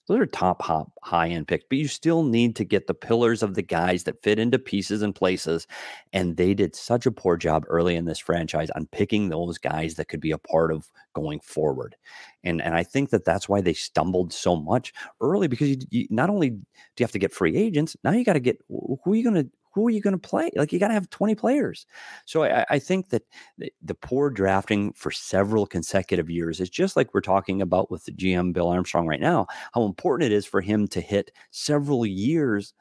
[0.07, 3.41] Those are top hop high end picks, but you still need to get the pillars
[3.41, 5.65] of the guys that fit into pieces and places.
[6.11, 9.95] And they did such a poor job early in this franchise on picking those guys
[9.95, 11.95] that could be a part of going forward.
[12.43, 16.07] And and I think that that's why they stumbled so much early because you, you
[16.09, 16.57] not only do
[16.99, 19.41] you have to get free agents, now you got to get who are you going
[19.45, 20.51] to who are you going to play?
[20.55, 21.85] Like you got to have 20 players.
[22.25, 23.23] So I, I think that
[23.57, 28.05] the, the, poor drafting for several consecutive years is just like we're talking about with
[28.05, 32.05] the GM Bill Armstrong right now, how important it is for him to hit several
[32.05, 32.73] years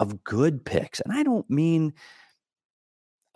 [0.00, 1.00] of good picks.
[1.00, 1.94] And I don't mean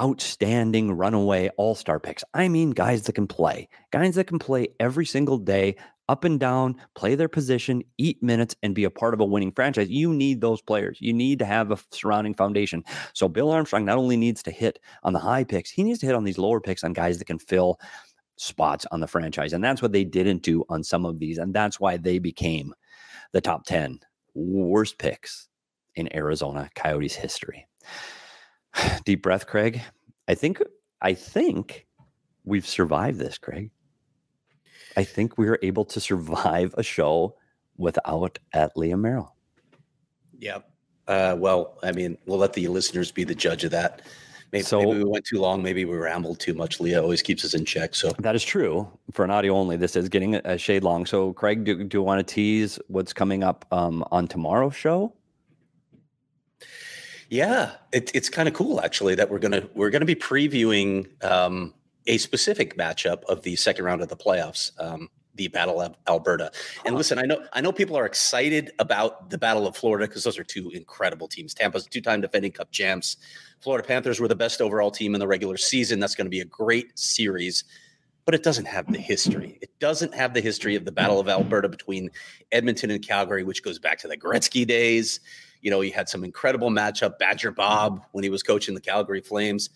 [0.00, 2.24] outstanding runaway all star picks.
[2.32, 5.76] I mean, guys that can play, guys that can play every single day,
[6.11, 9.52] up and down, play their position, eat minutes, and be a part of a winning
[9.52, 9.88] franchise.
[9.88, 10.98] You need those players.
[11.00, 12.82] You need to have a surrounding foundation.
[13.12, 16.06] So Bill Armstrong not only needs to hit on the high picks, he needs to
[16.06, 17.78] hit on these lower picks on guys that can fill
[18.36, 19.52] spots on the franchise.
[19.52, 21.38] And that's what they didn't do on some of these.
[21.38, 22.74] And that's why they became
[23.32, 24.00] the top 10
[24.34, 25.48] worst picks
[25.94, 27.68] in Arizona Coyotes history.
[29.04, 29.80] Deep breath, Craig.
[30.26, 30.61] I think
[31.00, 31.86] I think
[32.44, 33.70] we've survived this, Craig.
[35.01, 37.34] I think we were able to survive a show
[37.78, 39.34] without at Leah Merrill.
[40.38, 40.59] Yeah.
[41.09, 44.03] Uh, well, I mean, we'll let the listeners be the judge of that.
[44.53, 45.62] Maybe, so, maybe, we went too long.
[45.62, 46.80] Maybe we rambled too much.
[46.80, 47.94] Leah always keeps us in check.
[47.94, 49.78] So that is true for an audio only.
[49.78, 51.07] This is getting a shade long.
[51.07, 55.14] So, Craig, do, do you want to tease what's coming up um, on tomorrow's show?
[57.30, 61.72] Yeah, it, it's kind of cool actually that we're gonna we're gonna be previewing um,
[62.11, 64.72] a specific matchup of the second round of the playoffs.
[64.78, 66.50] Um, the Battle of Alberta.
[66.84, 70.24] And listen, I know I know people are excited about the Battle of Florida because
[70.24, 71.54] those are two incredible teams.
[71.54, 73.16] Tampa's two-time defending Cup champs.
[73.61, 76.00] Florida Panthers were the best overall team in the regular season.
[76.00, 77.64] That's going to be a great series,
[78.26, 79.56] but it doesn't have the history.
[79.62, 82.11] It doesn't have the history of the Battle of Alberta between
[82.50, 85.20] Edmonton and Calgary, which goes back to the Gretzky days.
[85.62, 87.18] You know, he had some incredible matchup.
[87.18, 89.70] Badger Bob when he was coaching the Calgary Flames.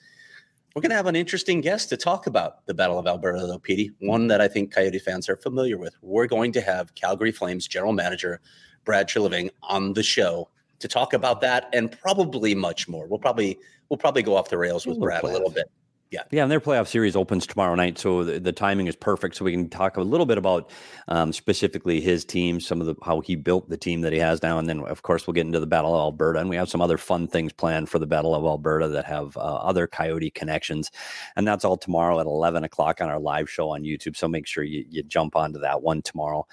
[0.75, 3.61] We're going to have an interesting guest to talk about the Battle of Alberta, though,
[3.61, 3.93] Petey.
[4.01, 5.95] One that I think Coyote fans are familiar with.
[6.03, 8.41] We're going to have Calgary Flames general manager
[8.85, 10.51] Brad Treliving on the show
[10.81, 13.07] to talk about that and probably much more.
[13.07, 13.57] We'll probably
[13.89, 15.71] we'll probably go off the rails with Brad a little bit.
[16.15, 16.23] Yeah.
[16.31, 16.43] Yeah.
[16.45, 17.99] And their playoff series opens tomorrow night.
[17.99, 19.35] So the, the timing is perfect.
[19.35, 20.71] So we can talk a little bit about
[21.09, 24.41] um, specifically his team, some of the how he built the team that he has
[24.41, 24.61] now.
[24.61, 26.39] And then, of course, we'll get into the Battle of Alberta.
[26.39, 29.37] And we have some other fun things planned for the Battle of Alberta that have
[29.37, 30.93] uh, other Coyote connections.
[31.35, 34.17] And that's all tomorrow at 11 o'clock on our live show on YouTube.
[34.17, 36.47] So make sure you, you jump onto that one tomorrow.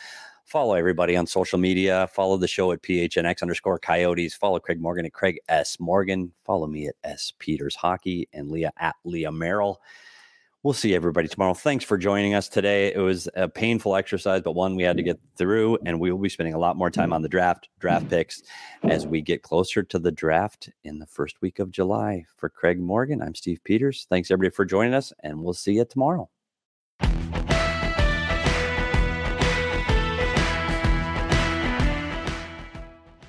[0.52, 2.10] Follow everybody on social media.
[2.12, 4.34] Follow the show at PHNX underscore coyotes.
[4.34, 5.80] Follow Craig Morgan at Craig S.
[5.80, 6.30] Morgan.
[6.44, 7.32] Follow me at S.
[7.40, 9.80] Peters Hockey and Leah at Leah Merrill.
[10.62, 11.54] We'll see everybody tomorrow.
[11.54, 12.94] Thanks for joining us today.
[12.94, 16.20] It was a painful exercise, but one we had to get through, and we will
[16.20, 18.44] be spending a lot more time on the draft, draft picks
[18.84, 22.26] as we get closer to the draft in the first week of July.
[22.36, 24.06] For Craig Morgan, I'm Steve Peters.
[24.10, 26.30] Thanks everybody for joining us, and we'll see you tomorrow.